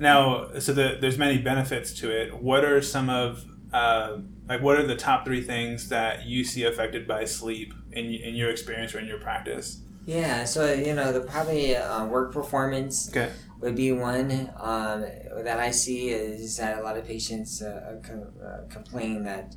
Now, 0.00 0.48
so 0.58 0.72
the, 0.72 0.98
there's 1.00 1.18
many 1.18 1.38
benefits 1.38 1.92
to 2.00 2.10
it. 2.10 2.42
What 2.42 2.64
are 2.64 2.82
some 2.82 3.08
of 3.08 3.44
uh, 3.72 4.18
like 4.48 4.60
what 4.62 4.78
are 4.78 4.86
the 4.86 4.96
top 4.96 5.24
three 5.24 5.40
things 5.42 5.88
that 5.88 6.26
you 6.26 6.44
see 6.44 6.64
affected 6.64 7.06
by 7.08 7.24
sleep 7.24 7.72
in 7.92 8.06
in 8.06 8.34
your 8.34 8.50
experience 8.50 8.94
or 8.94 8.98
in 8.98 9.06
your 9.06 9.18
practice? 9.18 9.80
Yeah, 10.06 10.44
so 10.44 10.70
you 10.72 10.94
know, 10.94 11.12
the 11.12 11.20
probably 11.20 11.74
uh, 11.76 12.04
work 12.06 12.32
performance 12.32 13.08
Okay. 13.08 13.30
would 13.60 13.74
be 13.74 13.90
one 13.90 14.50
um, 14.60 15.00
that 15.44 15.58
I 15.58 15.70
see 15.70 16.10
is 16.10 16.58
that 16.58 16.78
a 16.78 16.82
lot 16.82 16.98
of 16.98 17.06
patients 17.06 17.62
uh, 17.62 18.00
com- 18.02 18.32
uh, 18.44 18.68
complain 18.68 19.24
that, 19.24 19.54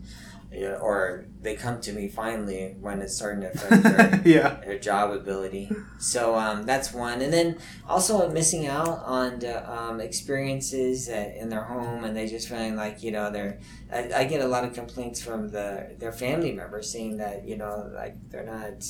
you 0.51 0.62
know, 0.62 0.75
or 0.75 1.25
they 1.41 1.55
come 1.55 1.81
to 1.81 1.91
me 1.91 2.07
finally 2.07 2.75
when 2.79 3.01
it's 3.01 3.15
starting 3.15 3.41
to 3.41 3.51
affect 3.51 3.83
their, 3.83 4.21
yeah. 4.25 4.60
their 4.65 4.79
job 4.79 5.12
ability. 5.12 5.69
So 5.99 6.36
um, 6.36 6.65
that's 6.65 6.93
one, 6.93 7.21
and 7.21 7.33
then 7.33 7.57
also 7.88 8.29
missing 8.29 8.67
out 8.67 9.03
on 9.03 9.39
the, 9.39 9.69
um, 9.71 9.99
experiences 9.99 11.10
in 11.10 11.49
their 11.49 11.63
home, 11.63 12.03
and 12.03 12.15
they 12.15 12.27
just 12.27 12.47
feeling 12.47 12.75
like 12.75 13.03
you 13.03 13.12
know 13.12 13.31
they're. 13.31 13.60
I, 13.91 14.12
I 14.13 14.23
get 14.25 14.41
a 14.41 14.47
lot 14.47 14.63
of 14.63 14.73
complaints 14.73 15.21
from 15.21 15.49
the 15.49 15.95
their 15.99 16.12
family 16.12 16.51
members 16.51 16.91
saying 16.91 17.17
that 17.17 17.47
you 17.47 17.57
know 17.57 17.89
like 17.93 18.15
they're 18.29 18.45
not 18.45 18.83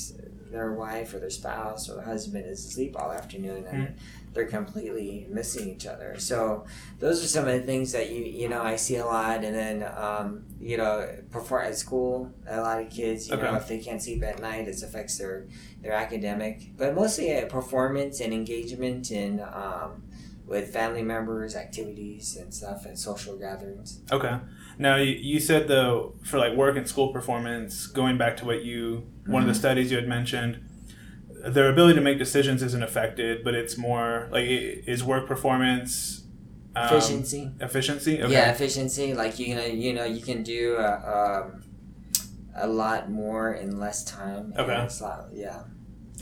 their 0.50 0.72
wife 0.72 1.12
or 1.12 1.18
their 1.18 1.30
spouse 1.30 1.88
or 1.88 1.96
their 1.96 2.04
husband 2.04 2.46
is 2.46 2.64
asleep 2.64 2.96
all 2.98 3.12
afternoon 3.12 3.66
and 3.66 3.94
they're 4.38 4.46
completely 4.46 5.26
missing 5.28 5.68
each 5.68 5.84
other. 5.84 6.14
So 6.18 6.64
those 7.00 7.24
are 7.24 7.26
some 7.26 7.48
of 7.48 7.54
the 7.54 7.66
things 7.66 7.90
that 7.90 8.08
you 8.08 8.22
you 8.22 8.48
know 8.48 8.62
I 8.62 8.76
see 8.76 8.96
a 8.96 9.04
lot, 9.04 9.42
and 9.42 9.52
then 9.52 9.92
um, 9.96 10.44
you 10.60 10.76
know 10.76 11.08
perform 11.32 11.66
at 11.66 11.76
school. 11.76 12.32
A 12.46 12.60
lot 12.60 12.80
of 12.80 12.88
kids, 12.88 13.28
you 13.28 13.36
know, 13.36 13.56
if 13.56 13.66
they 13.66 13.80
can't 13.80 14.00
sleep 14.00 14.22
at 14.22 14.40
night, 14.40 14.68
it 14.68 14.80
affects 14.80 15.18
their 15.18 15.48
their 15.82 15.92
academic, 15.92 16.70
but 16.76 16.94
mostly 16.94 17.36
uh, 17.36 17.46
performance 17.46 18.20
and 18.20 18.32
engagement 18.32 19.10
and 19.10 19.40
um, 19.40 20.04
with 20.46 20.72
family 20.72 21.02
members, 21.02 21.56
activities 21.56 22.36
and 22.36 22.54
stuff, 22.54 22.86
and 22.86 22.96
social 22.96 23.36
gatherings. 23.36 24.02
Okay. 24.12 24.38
Now 24.78 24.96
you, 24.98 25.14
you 25.14 25.40
said 25.40 25.66
though 25.66 26.14
for 26.22 26.38
like 26.38 26.54
work 26.54 26.76
and 26.76 26.86
school 26.86 27.12
performance, 27.12 27.88
going 27.88 28.16
back 28.18 28.36
to 28.36 28.44
what 28.44 28.64
you 28.64 29.08
one 29.26 29.42
of 29.42 29.48
the 29.48 29.54
studies 29.54 29.90
you 29.90 29.96
had 29.96 30.06
mentioned, 30.06 30.60
their 31.54 31.68
ability 31.70 31.94
to 31.94 32.00
make 32.00 32.18
decisions 32.18 32.62
isn't 32.62 32.82
affected, 32.82 33.42
but 33.44 33.54
it's 33.54 33.76
more 33.76 34.28
like 34.30 34.44
is 34.46 35.02
work 35.04 35.26
performance 35.26 36.24
um, 36.76 36.84
Efficiency. 36.86 37.50
Efficiency. 37.60 38.22
Okay. 38.22 38.32
Yeah, 38.32 38.50
efficiency. 38.50 39.14
Like 39.14 39.38
you 39.38 39.54
know, 39.54 39.64
you 39.64 39.92
know, 39.92 40.04
you 40.04 40.20
can 40.22 40.42
do 40.42 40.76
uh, 40.76 41.42
um, 41.50 41.64
a 42.54 42.66
lot 42.68 43.10
more 43.10 43.52
in 43.54 43.78
less 43.78 44.04
time. 44.04 44.52
Okay. 44.56 44.86
Lot, 45.00 45.28
yeah. 45.32 45.62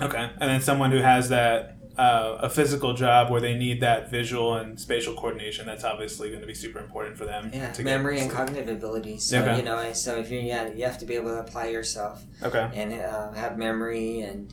Okay. 0.00 0.30
And 0.40 0.50
then 0.50 0.60
someone 0.60 0.90
who 0.92 0.98
has 0.98 1.28
that 1.30 1.76
uh, 1.98 2.38
a 2.40 2.50
physical 2.50 2.92
job 2.94 3.30
where 3.30 3.40
they 3.40 3.54
need 3.54 3.80
that 3.80 4.10
visual 4.10 4.54
and 4.56 4.78
spatial 4.78 5.14
coordination, 5.14 5.66
that's 5.66 5.84
obviously 5.84 6.28
going 6.28 6.42
to 6.42 6.46
be 6.46 6.54
super 6.54 6.78
important 6.78 7.16
for 7.16 7.24
them. 7.24 7.50
Yeah, 7.52 7.72
to 7.72 7.82
get 7.82 7.84
memory 7.84 8.20
and 8.20 8.30
cognitive 8.30 8.68
abilities. 8.68 9.24
So 9.24 9.40
Okay. 9.42 9.56
you 9.58 9.62
know, 9.62 9.92
so 9.94 10.16
if 10.18 10.30
you 10.30 10.38
yeah, 10.40 10.68
you 10.72 10.84
have 10.84 10.98
to 10.98 11.06
be 11.06 11.14
able 11.14 11.30
to 11.30 11.40
apply 11.40 11.66
yourself 11.68 12.22
Okay. 12.42 12.70
and 12.74 12.92
uh, 12.94 13.32
have 13.32 13.56
memory 13.58 14.20
and 14.20 14.52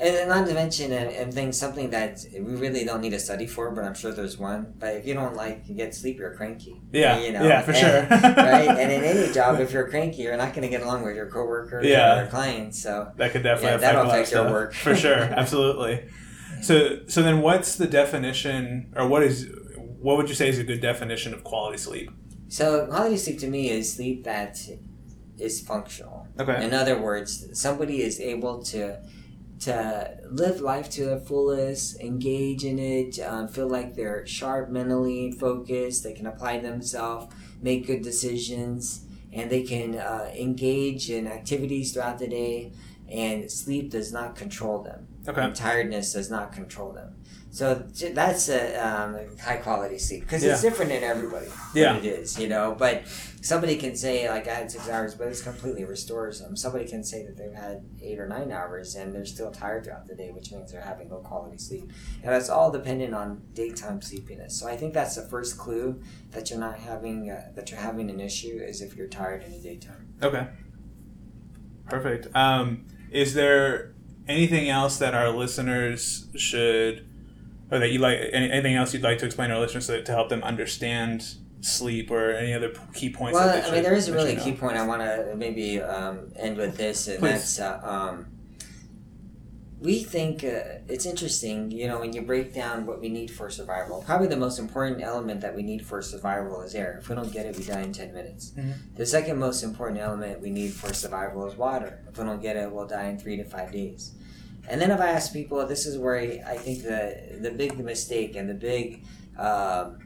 and 0.00 0.14
then 0.14 0.28
not 0.28 0.46
to 0.48 0.54
mention 0.54 0.92
and, 0.92 1.10
and 1.10 1.32
things 1.34 1.58
something 1.58 1.90
that 1.90 2.24
we 2.32 2.54
really 2.56 2.84
don't 2.84 3.02
need 3.02 3.12
a 3.12 3.18
study 3.18 3.46
for, 3.46 3.70
but 3.70 3.84
I'm 3.84 3.94
sure 3.94 4.12
there's 4.12 4.38
one. 4.38 4.72
But 4.78 4.94
if 4.96 5.06
you 5.06 5.12
don't 5.14 5.36
like 5.36 5.66
get 5.76 5.94
sleep, 5.94 6.18
you're 6.18 6.34
cranky. 6.34 6.80
Yeah. 6.92 7.18
you 7.20 7.32
know, 7.32 7.44
yeah, 7.44 7.60
for 7.60 7.72
and- 7.72 7.78
sure. 7.78 8.00
right, 8.20 8.68
and 8.80 8.90
in 8.90 9.04
any 9.04 9.32
job, 9.32 9.60
if 9.60 9.72
you're 9.72 9.88
cranky, 9.88 10.22
you're 10.22 10.36
not 10.38 10.54
going 10.54 10.62
to 10.62 10.68
get 10.68 10.82
along 10.82 11.04
with 11.04 11.14
your 11.16 11.26
coworkers 11.30 11.84
Yeah. 11.86 12.14
or 12.16 12.22
your 12.22 12.30
clients. 12.30 12.82
So 12.82 13.12
That 13.16 13.32
could 13.32 13.42
definitely 13.42 13.68
Yeah, 13.68 13.74
affect 13.76 13.80
that'll 13.82 14.02
a 14.02 14.08
lot 14.08 14.14
of 14.14 14.20
affect 14.22 14.32
your 14.32 14.50
work. 14.50 14.74
for 14.74 14.96
sure. 14.96 15.18
Absolutely. 15.42 16.08
So, 16.62 17.00
so 17.06 17.22
then, 17.22 17.40
what's 17.42 17.76
the 17.76 17.86
definition, 17.86 18.92
or 18.96 19.06
what 19.06 19.22
is, 19.22 19.48
what 19.76 20.16
would 20.16 20.28
you 20.28 20.34
say 20.34 20.48
is 20.48 20.58
a 20.58 20.64
good 20.64 20.80
definition 20.80 21.32
of 21.34 21.44
quality 21.44 21.78
sleep? 21.78 22.10
So 22.48 22.86
quality 22.86 23.16
sleep 23.16 23.38
to 23.40 23.48
me 23.48 23.70
is 23.70 23.92
sleep 23.94 24.24
that 24.24 24.58
is 25.38 25.60
functional. 25.60 26.26
Okay. 26.38 26.64
In 26.64 26.74
other 26.74 27.00
words, 27.00 27.46
somebody 27.58 28.02
is 28.02 28.20
able 28.20 28.62
to 28.64 29.00
to 29.60 30.18
live 30.30 30.60
life 30.60 30.88
to 30.90 31.04
the 31.04 31.20
fullest, 31.20 32.00
engage 32.00 32.64
in 32.64 32.78
it, 32.78 33.18
um, 33.20 33.46
feel 33.46 33.68
like 33.68 33.94
they're 33.94 34.26
sharp 34.26 34.70
mentally, 34.70 35.32
focused. 35.32 36.02
They 36.02 36.14
can 36.14 36.26
apply 36.26 36.58
themselves, 36.58 37.34
make 37.60 37.86
good 37.86 38.02
decisions, 38.02 39.04
and 39.32 39.50
they 39.50 39.62
can 39.62 39.96
uh, 39.96 40.32
engage 40.34 41.10
in 41.10 41.26
activities 41.26 41.92
throughout 41.92 42.18
the 42.18 42.28
day. 42.28 42.72
And 43.08 43.50
sleep 43.50 43.90
does 43.90 44.12
not 44.12 44.36
control 44.36 44.82
them. 44.82 45.08
Okay. 45.28 45.42
And 45.42 45.54
tiredness 45.54 46.12
does 46.12 46.30
not 46.30 46.52
control 46.52 46.92
them. 46.92 47.16
So 47.52 47.74
that's 47.74 48.48
a 48.48 48.76
um, 48.76 49.36
high 49.38 49.56
quality 49.56 49.98
sleep 49.98 50.20
because 50.22 50.44
Yeah. 50.44 50.52
it's 50.52 50.62
different 50.62 50.92
in 50.92 51.02
everybody. 51.02 51.48
Yeah. 51.74 51.96
it 51.96 52.04
is, 52.04 52.38
you 52.38 52.46
know. 52.48 52.76
But 52.78 53.02
somebody 53.42 53.76
can 53.76 53.96
say 53.96 54.28
like 54.30 54.46
I 54.46 54.54
had 54.54 54.70
six 54.70 54.88
hours, 54.88 55.16
but 55.16 55.26
it's 55.26 55.42
completely 55.42 55.84
restores 55.84 56.40
them. 56.40 56.56
Somebody 56.56 56.86
can 56.86 57.02
say 57.02 57.26
that 57.26 57.36
they've 57.36 57.52
had 57.52 57.82
eight 58.00 58.20
or 58.20 58.28
nine 58.28 58.52
hours 58.52 58.94
and 58.94 59.12
they're 59.12 59.26
still 59.26 59.50
tired 59.50 59.84
throughout 59.84 60.06
the 60.06 60.14
day, 60.14 60.30
which 60.30 60.52
means 60.52 60.70
they're 60.70 60.80
having 60.80 61.10
low 61.10 61.18
quality 61.18 61.58
sleep. 61.58 61.90
And 62.22 62.32
that's 62.32 62.48
all 62.48 62.70
dependent 62.70 63.14
on 63.14 63.42
daytime 63.52 64.00
sleepiness. 64.00 64.56
So 64.56 64.68
I 64.68 64.76
think 64.76 64.94
that's 64.94 65.16
the 65.16 65.22
first 65.22 65.58
clue 65.58 66.00
that 66.30 66.50
you're 66.50 66.60
not 66.60 66.78
having 66.78 67.30
uh, 67.30 67.50
that 67.56 67.72
you're 67.72 67.80
having 67.80 68.10
an 68.10 68.20
issue 68.20 68.60
is 68.62 68.80
if 68.80 68.94
you're 68.94 69.08
tired 69.08 69.42
in 69.42 69.50
the 69.50 69.58
daytime. 69.58 70.14
Okay. 70.22 70.46
Perfect. 71.88 72.28
Um, 72.36 72.86
is 73.10 73.34
there 73.34 73.92
anything 74.28 74.68
else 74.68 74.98
that 74.98 75.14
our 75.14 75.30
listeners 75.30 76.28
should, 76.36 77.04
or 77.70 77.78
that 77.78 77.90
you 77.90 77.98
like, 77.98 78.18
any, 78.32 78.50
anything 78.50 78.74
else 78.74 78.92
you'd 78.92 79.02
like 79.02 79.18
to 79.18 79.26
explain 79.26 79.50
to 79.50 79.54
our 79.54 79.60
listeners 79.60 79.86
to, 79.86 80.02
to 80.02 80.12
help 80.12 80.28
them 80.28 80.42
understand 80.42 81.36
sleep 81.60 82.10
or 82.10 82.32
any 82.32 82.52
other 82.52 82.72
key 82.94 83.10
points? 83.10 83.38
Well, 83.38 83.66
I 83.66 83.70
mean, 83.70 83.82
there 83.82 83.94
is 83.94 84.08
a 84.08 84.12
really 84.12 84.36
key 84.36 84.52
know? 84.52 84.56
point 84.56 84.76
I 84.76 84.86
want 84.86 85.02
to 85.02 85.34
maybe 85.36 85.80
um, 85.80 86.32
end 86.36 86.56
with 86.56 86.76
this, 86.76 87.08
and 87.08 87.18
Please. 87.18 87.56
that's 87.56 87.60
uh, 87.60 87.80
um, 87.82 88.26
we 89.80 90.02
think 90.02 90.44
uh, 90.44 90.80
it's 90.88 91.06
interesting. 91.06 91.70
You 91.70 91.88
know, 91.88 92.00
when 92.00 92.12
you 92.12 92.22
break 92.22 92.54
down 92.54 92.86
what 92.86 93.00
we 93.00 93.08
need 93.08 93.30
for 93.30 93.48
survival, 93.50 94.02
probably 94.04 94.28
the 94.28 94.36
most 94.36 94.58
important 94.58 95.02
element 95.02 95.40
that 95.40 95.54
we 95.54 95.62
need 95.62 95.84
for 95.84 96.02
survival 96.02 96.60
is 96.62 96.74
air. 96.74 96.98
If 97.00 97.08
we 97.08 97.14
don't 97.14 97.32
get 97.32 97.46
it, 97.46 97.56
we 97.56 97.64
die 97.64 97.80
in 97.82 97.92
ten 97.92 98.12
minutes. 98.12 98.52
Mhm. 98.56 98.96
The 98.96 99.06
second 99.06 99.38
most 99.38 99.62
important 99.62 100.00
element 100.00 100.40
we 100.40 100.50
need 100.50 100.72
for 100.72 100.92
survival 100.92 101.46
is 101.46 101.56
water. 101.56 102.00
If 102.08 102.18
we 102.18 102.24
don't 102.24 102.42
get 102.42 102.56
it, 102.56 102.70
we'll 102.70 102.86
die 102.86 103.04
in 103.04 103.18
three 103.18 103.36
to 103.36 103.44
five 103.44 103.72
days. 103.72 104.12
And 104.70 104.80
then 104.80 104.92
if 104.92 105.00
I 105.00 105.08
ask 105.08 105.32
people, 105.32 105.66
this 105.66 105.84
is 105.84 105.98
where 105.98 106.16
I 106.46 106.56
think 106.56 106.84
the 106.84 107.38
the 107.40 107.50
big 107.50 107.76
mistake 107.78 108.36
and 108.36 108.48
the 108.48 108.54
big, 108.54 109.02
um, 109.36 109.98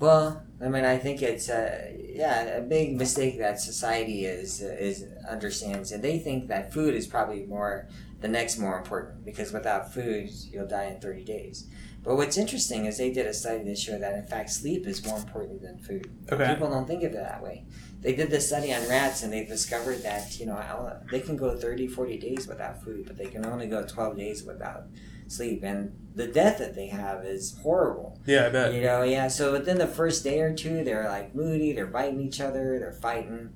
well, 0.00 0.42
I 0.62 0.68
mean, 0.68 0.86
I 0.86 0.96
think 0.96 1.20
it's 1.20 1.50
a 1.50 1.94
yeah 2.14 2.56
a 2.56 2.62
big 2.62 2.96
mistake 2.96 3.38
that 3.38 3.60
society 3.60 4.24
is 4.24 4.62
is 4.62 5.04
understands, 5.28 5.92
and 5.92 6.02
they 6.02 6.18
think 6.18 6.48
that 6.48 6.72
food 6.72 6.94
is 6.94 7.06
probably 7.06 7.44
more 7.44 7.86
the 8.22 8.28
next 8.28 8.56
more 8.58 8.78
important 8.78 9.26
because 9.26 9.52
without 9.52 9.92
food 9.92 10.30
you'll 10.50 10.66
die 10.66 10.84
in 10.84 10.98
thirty 10.98 11.22
days. 11.22 11.66
But 12.06 12.14
what's 12.14 12.38
interesting 12.38 12.84
is 12.84 12.98
they 12.98 13.10
did 13.10 13.26
a 13.26 13.34
study 13.34 13.64
that 13.64 13.76
showed 13.76 14.00
that 14.02 14.14
in 14.14 14.26
fact 14.28 14.50
sleep 14.50 14.86
is 14.86 15.04
more 15.04 15.18
important 15.18 15.60
than 15.60 15.76
food. 15.78 16.08
Okay. 16.30 16.54
People 16.54 16.70
don't 16.70 16.86
think 16.86 17.02
of 17.02 17.12
it 17.12 17.16
that 17.16 17.42
way. 17.42 17.64
They 18.00 18.14
did 18.14 18.30
this 18.30 18.46
study 18.46 18.72
on 18.72 18.88
rats 18.88 19.24
and 19.24 19.32
they 19.32 19.44
discovered 19.44 20.04
that, 20.04 20.38
you 20.38 20.46
know, 20.46 21.00
they 21.10 21.18
can 21.18 21.36
go 21.36 21.56
30, 21.56 21.88
40 21.88 22.18
days 22.18 22.46
without 22.46 22.80
food, 22.84 23.06
but 23.08 23.16
they 23.16 23.26
can 23.26 23.44
only 23.44 23.66
go 23.66 23.84
12 23.84 24.16
days 24.16 24.44
without 24.44 24.84
sleep. 25.26 25.64
And 25.64 25.96
the 26.14 26.28
death 26.28 26.58
that 26.58 26.76
they 26.76 26.86
have 26.86 27.24
is 27.24 27.58
horrible. 27.60 28.20
Yeah, 28.24 28.46
I 28.46 28.48
bet. 28.50 28.74
You 28.74 28.82
know, 28.82 29.02
yeah. 29.02 29.26
So 29.26 29.50
within 29.50 29.78
the 29.78 29.88
first 29.88 30.22
day 30.22 30.38
or 30.42 30.54
two, 30.54 30.84
they're 30.84 31.08
like 31.08 31.34
moody, 31.34 31.72
they're 31.72 31.88
biting 31.88 32.20
each 32.20 32.40
other, 32.40 32.78
they're 32.78 32.92
fighting. 32.92 33.50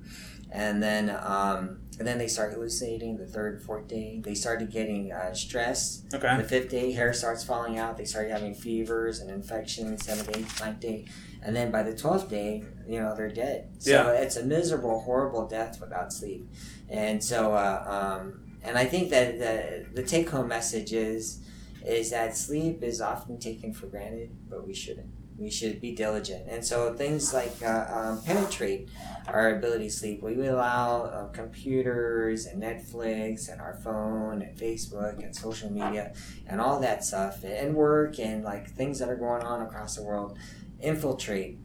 And 0.50 0.82
then, 0.82 1.16
um, 1.22 1.82
and 2.00 2.08
then 2.08 2.16
they 2.16 2.26
start 2.28 2.54
hallucinating 2.54 3.18
the 3.18 3.26
third, 3.26 3.62
fourth 3.62 3.86
day. 3.86 4.22
They 4.24 4.34
started 4.34 4.70
getting 4.70 5.12
uh, 5.12 5.34
stressed. 5.34 6.06
Okay. 6.14 6.34
The 6.38 6.44
fifth 6.44 6.70
day, 6.70 6.92
hair 6.92 7.12
starts 7.12 7.44
falling 7.44 7.78
out. 7.78 7.98
They 7.98 8.06
started 8.06 8.32
having 8.32 8.54
fevers 8.54 9.20
and 9.20 9.30
infections. 9.30 10.06
Seventh, 10.06 10.34
eighth, 10.34 10.60
ninth 10.60 10.80
day, 10.80 11.04
and 11.42 11.54
then 11.54 11.70
by 11.70 11.82
the 11.82 11.94
twelfth 11.94 12.30
day, 12.30 12.64
you 12.88 13.00
know, 13.00 13.14
they're 13.14 13.28
dead. 13.28 13.68
So 13.80 13.90
Yeah. 13.90 14.12
it's 14.12 14.36
a 14.36 14.42
miserable, 14.44 15.00
horrible 15.00 15.46
death 15.46 15.78
without 15.78 16.10
sleep. 16.10 16.48
And 16.88 17.22
so, 17.22 17.52
uh, 17.52 18.18
um, 18.22 18.56
and 18.64 18.78
I 18.78 18.86
think 18.86 19.10
that 19.10 19.38
the 19.38 19.84
the 19.92 20.02
take 20.02 20.30
home 20.30 20.48
message 20.48 20.94
is 20.94 21.40
is 21.84 22.10
that 22.12 22.34
sleep 22.34 22.82
is 22.82 23.02
often 23.02 23.38
taken 23.38 23.74
for 23.74 23.88
granted, 23.88 24.30
but 24.48 24.66
we 24.66 24.72
shouldn't. 24.72 25.10
We 25.40 25.50
should 25.50 25.80
be 25.80 25.92
diligent. 25.94 26.48
And 26.50 26.62
so 26.64 26.92
things 26.92 27.32
like 27.32 27.56
uh, 27.62 27.86
um, 27.90 28.22
penetrate 28.22 28.90
our 29.26 29.56
ability 29.56 29.84
to 29.84 29.90
sleep. 29.90 30.22
We 30.22 30.46
allow 30.46 31.04
uh, 31.04 31.28
computers 31.28 32.44
and 32.44 32.62
Netflix 32.62 33.50
and 33.50 33.58
our 33.60 33.74
phone 33.82 34.42
and 34.42 34.56
Facebook 34.58 35.22
and 35.24 35.34
social 35.34 35.70
media 35.70 36.12
and 36.46 36.60
all 36.60 36.78
that 36.80 37.04
stuff 37.04 37.42
and 37.42 37.74
work 37.74 38.18
and 38.18 38.44
like 38.44 38.68
things 38.70 38.98
that 38.98 39.08
are 39.08 39.16
going 39.16 39.42
on 39.42 39.62
across 39.62 39.96
the 39.96 40.02
world 40.02 40.38
infiltrate 40.80 41.58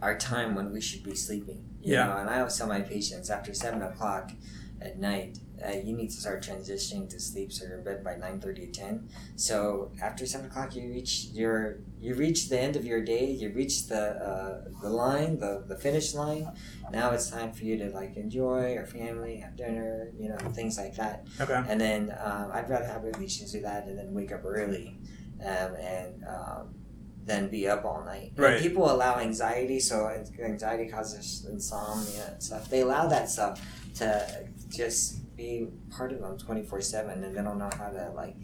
our 0.00 0.16
time 0.16 0.54
when 0.54 0.72
we 0.72 0.80
should 0.80 1.02
be 1.02 1.14
sleeping. 1.14 1.64
You 1.82 1.94
Yeah. 1.94 2.06
Know? 2.06 2.16
And 2.16 2.30
I 2.30 2.38
always 2.38 2.56
tell 2.56 2.68
my 2.68 2.80
patients 2.80 3.28
after 3.28 3.52
seven 3.52 3.82
o'clock 3.82 4.32
at 4.80 4.98
night, 4.98 5.38
uh, 5.66 5.72
you 5.72 5.96
need 5.96 6.08
to 6.08 6.16
start 6.16 6.42
transitioning 6.42 7.08
to 7.10 7.18
sleep 7.18 7.52
so 7.52 7.64
you're 7.66 7.78
in 7.78 7.84
bed 7.84 8.04
by 8.04 8.12
9.30 8.12 8.54
to 8.56 8.66
10 8.80 9.08
so 9.34 9.90
after 10.00 10.24
7 10.24 10.46
o'clock 10.46 10.76
you 10.76 10.88
reach 10.88 11.26
your 11.32 11.78
you 11.98 12.14
reach 12.14 12.48
the 12.48 12.60
end 12.60 12.76
of 12.76 12.84
your 12.84 13.02
day 13.04 13.28
you 13.28 13.52
reach 13.52 13.88
the 13.88 14.00
uh, 14.00 14.60
the 14.80 14.88
line 14.88 15.36
the, 15.40 15.64
the 15.66 15.74
finish 15.74 16.14
line 16.14 16.48
now 16.92 17.10
it's 17.10 17.28
time 17.28 17.50
for 17.52 17.64
you 17.64 17.76
to 17.76 17.90
like 17.90 18.16
enjoy 18.16 18.72
your 18.74 18.86
family 18.86 19.38
have 19.38 19.56
dinner 19.56 20.12
you 20.16 20.28
know 20.28 20.36
things 20.54 20.78
like 20.78 20.94
that 20.94 21.26
Okay. 21.40 21.60
and 21.68 21.80
then 21.80 22.14
um, 22.24 22.50
I'd 22.52 22.70
rather 22.70 22.86
have 22.86 23.02
my 23.02 23.10
patients 23.10 23.50
do 23.50 23.60
that 23.62 23.86
and 23.88 23.98
then 23.98 24.14
wake 24.14 24.30
up 24.30 24.42
early 24.44 24.96
um, 25.44 25.74
and 25.74 26.22
um, 26.24 26.74
then 27.24 27.48
be 27.50 27.68
up 27.68 27.84
all 27.84 28.02
night. 28.04 28.30
And 28.36 28.38
Right. 28.44 28.60
people 28.60 28.90
allow 28.90 29.18
anxiety, 29.18 29.80
so 29.80 30.08
anxiety 30.42 30.88
causes 30.90 31.46
insomnia 31.50 32.30
and 32.32 32.42
stuff. 32.42 32.70
They 32.70 32.80
allow 32.80 33.06
that 33.08 33.28
stuff 33.28 33.60
to 33.96 34.48
just 34.68 35.34
be 35.36 35.68
part 35.90 36.12
of 36.12 36.20
them 36.20 36.36
24 36.38 36.80
7 36.80 37.22
and 37.24 37.36
they 37.36 37.42
don't 37.42 37.58
know 37.58 37.70
how 37.78 37.88
to 37.88 38.10
like 38.14 38.36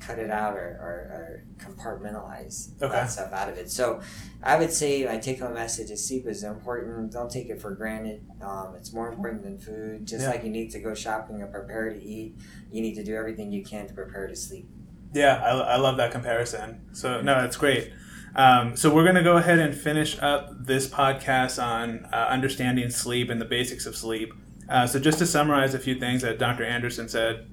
cut 0.00 0.18
it 0.18 0.30
out 0.30 0.54
or, 0.54 0.58
or, 0.80 0.88
or 1.14 1.44
compartmentalize 1.64 2.70
Okay. 2.82 2.92
that 2.92 3.10
stuff 3.10 3.32
out 3.32 3.48
of 3.48 3.56
it. 3.56 3.70
So 3.70 4.00
I 4.42 4.56
would 4.58 4.72
say 4.72 5.04
my 5.04 5.18
take 5.18 5.38
home 5.40 5.54
message 5.54 5.90
is 5.90 6.04
sleep 6.06 6.26
is 6.26 6.42
important. 6.42 7.12
Don't 7.12 7.30
take 7.30 7.48
it 7.50 7.60
for 7.60 7.70
granted. 7.72 8.24
Um, 8.40 8.74
it's 8.76 8.92
more 8.92 9.08
important 9.08 9.42
than 9.44 9.58
food. 9.58 10.06
Just 10.06 10.22
Yeah. 10.22 10.30
like 10.30 10.42
you 10.44 10.50
need 10.50 10.70
to 10.72 10.80
go 10.80 10.92
shopping 10.94 11.40
and 11.40 11.52
prepare 11.52 11.90
to 11.90 12.02
eat, 12.02 12.36
you 12.70 12.82
need 12.82 12.94
to 12.96 13.04
do 13.04 13.14
everything 13.14 13.52
you 13.52 13.62
can 13.64 13.86
to 13.86 13.94
prepare 13.94 14.26
to 14.26 14.34
sleep. 14.34 14.68
Yeah, 15.14 15.36
I, 15.36 15.74
I 15.74 15.76
love 15.76 15.98
that 15.98 16.10
comparison. 16.10 16.80
So 16.92 17.20
no, 17.20 17.40
that's 17.40 17.56
great. 17.56 17.92
Um, 18.34 18.76
so 18.76 18.92
we're 18.92 19.04
gonna 19.04 19.22
go 19.22 19.36
ahead 19.36 19.58
and 19.58 19.72
finish 19.74 20.18
up 20.20 20.66
this 20.66 20.88
podcast 20.88 21.62
on 21.62 22.06
uh, 22.12 22.16
understanding 22.30 22.88
sleep 22.90 23.28
and 23.28 23.38
the 23.40 23.44
basics 23.44 23.84
of 23.86 23.94
sleep. 23.94 24.32
Uh, 24.68 24.86
so 24.86 24.98
just 24.98 25.18
to 25.18 25.26
summarize 25.26 25.74
a 25.74 25.78
few 25.78 25.98
things 25.98 26.22
that 26.22 26.38
Dr. 26.38 26.64
Anderson 26.64 27.08
said, 27.08 27.48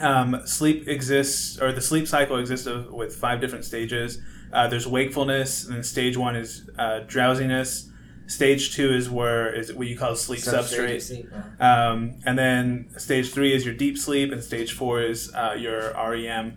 um, 0.00 0.42
sleep 0.44 0.88
exists, 0.88 1.60
or 1.60 1.72
the 1.72 1.80
sleep 1.80 2.08
cycle 2.08 2.36
exists 2.38 2.66
of, 2.66 2.92
with 2.92 3.14
five 3.14 3.40
different 3.40 3.64
stages. 3.64 4.20
Uh, 4.52 4.68
there's 4.68 4.86
wakefulness, 4.86 5.64
and 5.64 5.76
then 5.76 5.82
stage 5.82 6.16
one 6.16 6.36
is 6.36 6.68
uh, 6.78 7.00
drowsiness. 7.06 7.90
Stage 8.26 8.74
two 8.74 8.92
is 8.92 9.10
where 9.10 9.54
is 9.54 9.72
what 9.72 9.86
you 9.86 9.98
call 9.98 10.16
sleep 10.16 10.40
Substrate 10.40 10.96
substrate. 10.96 11.02
sleep, 11.02 11.28
yeah. 11.60 11.90
Um, 11.90 12.14
and 12.24 12.38
then 12.38 12.88
stage 12.96 13.32
three 13.32 13.52
is 13.52 13.64
your 13.64 13.74
deep 13.74 13.98
sleep, 13.98 14.32
and 14.32 14.42
stage 14.42 14.72
four 14.72 15.02
is 15.02 15.32
uh, 15.34 15.54
your 15.58 15.92
REM. 15.92 16.56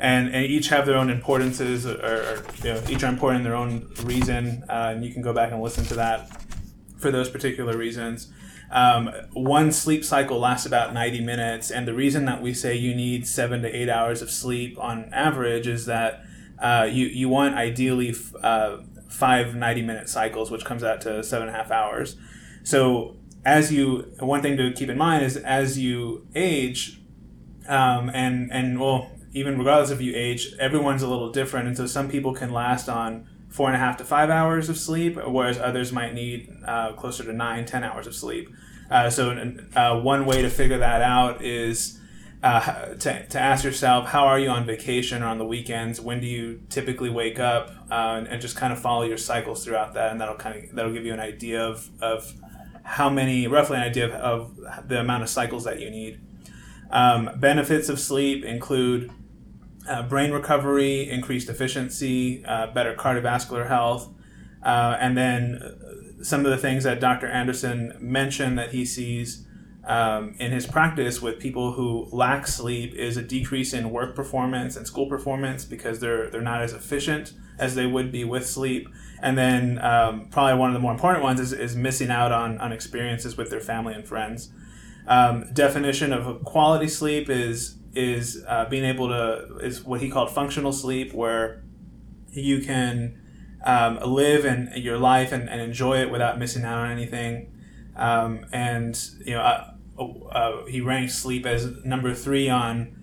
And, 0.00 0.28
and 0.28 0.44
each 0.44 0.68
have 0.68 0.86
their 0.86 0.96
own 0.96 1.10
importances, 1.10 1.84
or, 1.84 1.96
or 1.96 2.44
you 2.62 2.72
know, 2.72 2.82
each 2.88 3.02
are 3.02 3.08
important 3.08 3.38
in 3.40 3.44
their 3.44 3.56
own 3.56 3.92
reason. 4.04 4.62
Uh, 4.68 4.92
and 4.94 5.04
you 5.04 5.12
can 5.12 5.22
go 5.22 5.32
back 5.32 5.50
and 5.50 5.60
listen 5.60 5.84
to 5.86 5.94
that 5.96 6.30
for 6.98 7.10
those 7.10 7.28
particular 7.28 7.76
reasons. 7.76 8.32
Um, 8.70 9.10
one 9.32 9.72
sleep 9.72 10.04
cycle 10.04 10.38
lasts 10.38 10.66
about 10.66 10.92
90 10.92 11.20
minutes, 11.20 11.70
and 11.70 11.88
the 11.88 11.94
reason 11.94 12.26
that 12.26 12.42
we 12.42 12.52
say 12.52 12.74
you 12.76 12.94
need 12.94 13.26
seven 13.26 13.62
to 13.62 13.74
eight 13.74 13.88
hours 13.88 14.20
of 14.20 14.30
sleep 14.30 14.78
on 14.78 15.10
average 15.12 15.66
is 15.66 15.86
that 15.86 16.22
uh, 16.58 16.86
you, 16.90 17.06
you 17.06 17.28
want 17.28 17.54
ideally 17.54 18.10
f- 18.10 18.34
uh, 18.42 18.78
five 19.08 19.54
90 19.54 19.82
minute 19.82 20.08
cycles, 20.08 20.50
which 20.50 20.64
comes 20.64 20.84
out 20.84 21.00
to 21.02 21.22
seven 21.22 21.48
and 21.48 21.56
a 21.56 21.58
half 21.58 21.70
hours. 21.70 22.16
So, 22.62 23.16
as 23.44 23.72
you, 23.72 24.12
one 24.18 24.42
thing 24.42 24.56
to 24.58 24.72
keep 24.72 24.90
in 24.90 24.98
mind 24.98 25.24
is 25.24 25.36
as 25.36 25.78
you 25.78 26.26
age, 26.34 27.00
um, 27.68 28.10
and, 28.12 28.52
and 28.52 28.80
well, 28.80 29.10
even 29.32 29.56
regardless 29.56 29.90
of 29.90 30.02
you 30.02 30.12
age, 30.14 30.52
everyone's 30.58 31.02
a 31.02 31.08
little 31.08 31.30
different, 31.30 31.68
and 31.68 31.76
so 31.76 31.86
some 31.86 32.10
people 32.10 32.34
can 32.34 32.52
last 32.52 32.88
on 32.88 33.27
four 33.48 33.66
and 33.68 33.76
a 33.76 33.78
half 33.78 33.96
to 33.96 34.04
five 34.04 34.30
hours 34.30 34.68
of 34.68 34.76
sleep, 34.76 35.16
whereas 35.26 35.58
others 35.58 35.92
might 35.92 36.14
need 36.14 36.54
uh, 36.64 36.92
closer 36.92 37.24
to 37.24 37.32
nine, 37.32 37.64
ten 37.64 37.82
hours 37.84 38.06
of 38.06 38.14
sleep. 38.14 38.48
Uh, 38.90 39.10
so, 39.10 39.30
uh, 39.76 40.00
one 40.00 40.24
way 40.24 40.42
to 40.42 40.48
figure 40.48 40.78
that 40.78 41.02
out 41.02 41.42
is 41.42 41.98
uh, 42.42 42.94
to, 42.94 43.26
to 43.26 43.38
ask 43.38 43.64
yourself, 43.64 44.08
how 44.08 44.26
are 44.26 44.38
you 44.38 44.48
on 44.48 44.64
vacation 44.64 45.22
or 45.22 45.26
on 45.26 45.38
the 45.38 45.44
weekends? 45.44 46.00
When 46.00 46.20
do 46.20 46.26
you 46.26 46.62
typically 46.70 47.10
wake 47.10 47.38
up? 47.38 47.70
Uh, 47.90 48.16
and, 48.18 48.28
and 48.28 48.40
just 48.40 48.56
kind 48.56 48.72
of 48.72 48.78
follow 48.78 49.02
your 49.02 49.18
cycles 49.18 49.64
throughout 49.64 49.94
that, 49.94 50.12
and 50.12 50.20
that'll 50.20 50.36
kind 50.36 50.64
of 50.64 50.74
that'll 50.74 50.92
give 50.92 51.04
you 51.04 51.12
an 51.12 51.20
idea 51.20 51.60
of, 51.60 51.88
of 52.00 52.32
how 52.84 53.10
many, 53.10 53.46
roughly 53.46 53.76
an 53.76 53.82
idea 53.82 54.06
of, 54.06 54.58
of 54.58 54.88
the 54.88 55.00
amount 55.00 55.22
of 55.22 55.28
cycles 55.28 55.64
that 55.64 55.80
you 55.80 55.90
need. 55.90 56.20
Um, 56.90 57.30
benefits 57.36 57.88
of 57.88 58.00
sleep 58.00 58.44
include 58.44 59.10
uh, 59.88 60.02
brain 60.02 60.30
recovery, 60.32 61.08
increased 61.08 61.48
efficiency, 61.48 62.44
uh, 62.44 62.68
better 62.68 62.94
cardiovascular 62.94 63.68
health, 63.68 64.08
uh, 64.62 64.96
and 65.00 65.16
then 65.16 65.56
uh, 65.56 66.22
some 66.22 66.44
of 66.44 66.50
the 66.50 66.58
things 66.58 66.84
that 66.84 67.00
Dr. 67.00 67.26
Anderson 67.26 67.96
mentioned 68.00 68.58
that 68.58 68.70
he 68.70 68.84
sees 68.84 69.46
um, 69.84 70.34
in 70.38 70.52
his 70.52 70.66
practice 70.66 71.22
with 71.22 71.38
people 71.38 71.72
who 71.72 72.08
lack 72.12 72.46
sleep 72.46 72.92
is 72.94 73.16
a 73.16 73.22
decrease 73.22 73.72
in 73.72 73.90
work 73.90 74.14
performance 74.14 74.76
and 74.76 74.86
school 74.86 75.08
performance 75.08 75.64
because 75.64 76.00
they're 76.00 76.28
they're 76.28 76.42
not 76.42 76.60
as 76.60 76.74
efficient 76.74 77.32
as 77.58 77.74
they 77.74 77.86
would 77.86 78.12
be 78.12 78.24
with 78.24 78.46
sleep. 78.46 78.88
And 79.22 79.36
then 79.36 79.78
um, 79.82 80.28
probably 80.30 80.58
one 80.58 80.70
of 80.70 80.74
the 80.74 80.80
more 80.80 80.92
important 80.92 81.24
ones 81.24 81.40
is, 81.40 81.52
is 81.52 81.74
missing 81.74 82.10
out 82.10 82.30
on, 82.30 82.58
on 82.58 82.70
experiences 82.70 83.36
with 83.36 83.50
their 83.50 83.60
family 83.60 83.94
and 83.94 84.06
friends. 84.06 84.50
Um, 85.08 85.52
definition 85.54 86.12
of 86.12 86.44
quality 86.44 86.86
sleep 86.86 87.28
is 87.30 87.77
is 87.94 88.44
uh, 88.46 88.66
being 88.66 88.84
able 88.84 89.08
to 89.08 89.58
is 89.58 89.82
what 89.84 90.00
he 90.00 90.10
called 90.10 90.30
functional 90.30 90.72
sleep, 90.72 91.12
where 91.12 91.62
you 92.30 92.60
can 92.60 93.20
um, 93.64 93.98
live 94.04 94.44
in 94.44 94.72
your 94.76 94.98
life 94.98 95.32
and, 95.32 95.48
and 95.48 95.60
enjoy 95.60 95.98
it 95.98 96.10
without 96.10 96.38
missing 96.38 96.64
out 96.64 96.78
on 96.78 96.90
anything. 96.90 97.52
Um, 97.96 98.46
and 98.52 98.98
you 99.24 99.34
know, 99.34 99.40
uh, 99.40 99.72
uh, 100.30 100.66
he 100.66 100.80
ranks 100.80 101.18
sleep 101.18 101.46
as 101.46 101.84
number 101.84 102.14
three 102.14 102.48
on 102.48 102.94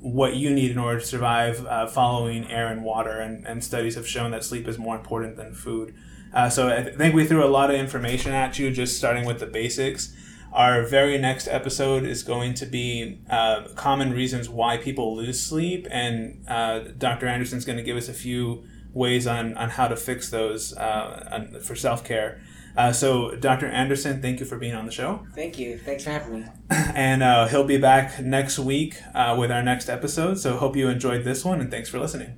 what 0.00 0.36
you 0.36 0.50
need 0.50 0.70
in 0.70 0.78
order 0.78 1.00
to 1.00 1.06
survive, 1.06 1.64
uh, 1.66 1.86
following 1.86 2.50
air 2.50 2.68
and 2.68 2.84
water. 2.84 3.20
And, 3.20 3.46
and 3.46 3.64
studies 3.64 3.94
have 3.94 4.06
shown 4.06 4.32
that 4.32 4.44
sleep 4.44 4.68
is 4.68 4.76
more 4.76 4.96
important 4.96 5.36
than 5.36 5.54
food. 5.54 5.94
Uh, 6.34 6.50
so 6.50 6.68
I 6.68 6.82
th- 6.82 6.96
think 6.96 7.14
we 7.14 7.24
threw 7.24 7.42
a 7.42 7.48
lot 7.48 7.70
of 7.70 7.76
information 7.76 8.32
at 8.32 8.58
you, 8.58 8.70
just 8.70 8.98
starting 8.98 9.24
with 9.24 9.38
the 9.38 9.46
basics. 9.46 10.14
Our 10.54 10.84
very 10.84 11.18
next 11.18 11.48
episode 11.48 12.04
is 12.04 12.22
going 12.22 12.54
to 12.54 12.66
be 12.66 13.20
uh, 13.28 13.64
common 13.74 14.12
reasons 14.12 14.48
why 14.48 14.76
people 14.76 15.16
lose 15.16 15.42
sleep, 15.42 15.88
and 15.90 16.44
uh, 16.46 16.78
Dr. 16.96 17.26
Anderson's 17.26 17.64
going 17.64 17.76
to 17.76 17.82
give 17.82 17.96
us 17.96 18.08
a 18.08 18.14
few 18.14 18.62
ways 18.92 19.26
on, 19.26 19.56
on 19.56 19.70
how 19.70 19.88
to 19.88 19.96
fix 19.96 20.30
those 20.30 20.72
uh, 20.76 21.28
on, 21.32 21.60
for 21.60 21.74
self 21.74 22.04
care. 22.04 22.40
Uh, 22.76 22.92
so, 22.92 23.34
Dr. 23.34 23.66
Anderson, 23.66 24.22
thank 24.22 24.38
you 24.38 24.46
for 24.46 24.56
being 24.56 24.74
on 24.74 24.86
the 24.86 24.92
show. 24.92 25.26
Thank 25.34 25.58
you. 25.58 25.76
Thanks 25.76 26.04
for 26.04 26.10
having 26.10 26.40
me. 26.40 26.46
And 26.94 27.24
uh, 27.24 27.48
he'll 27.48 27.64
be 27.64 27.78
back 27.78 28.20
next 28.20 28.56
week 28.56 28.96
uh, 29.12 29.34
with 29.36 29.50
our 29.50 29.62
next 29.62 29.88
episode. 29.88 30.38
So, 30.38 30.56
hope 30.56 30.76
you 30.76 30.88
enjoyed 30.88 31.24
this 31.24 31.44
one, 31.44 31.60
and 31.60 31.68
thanks 31.68 31.88
for 31.88 31.98
listening. 31.98 32.36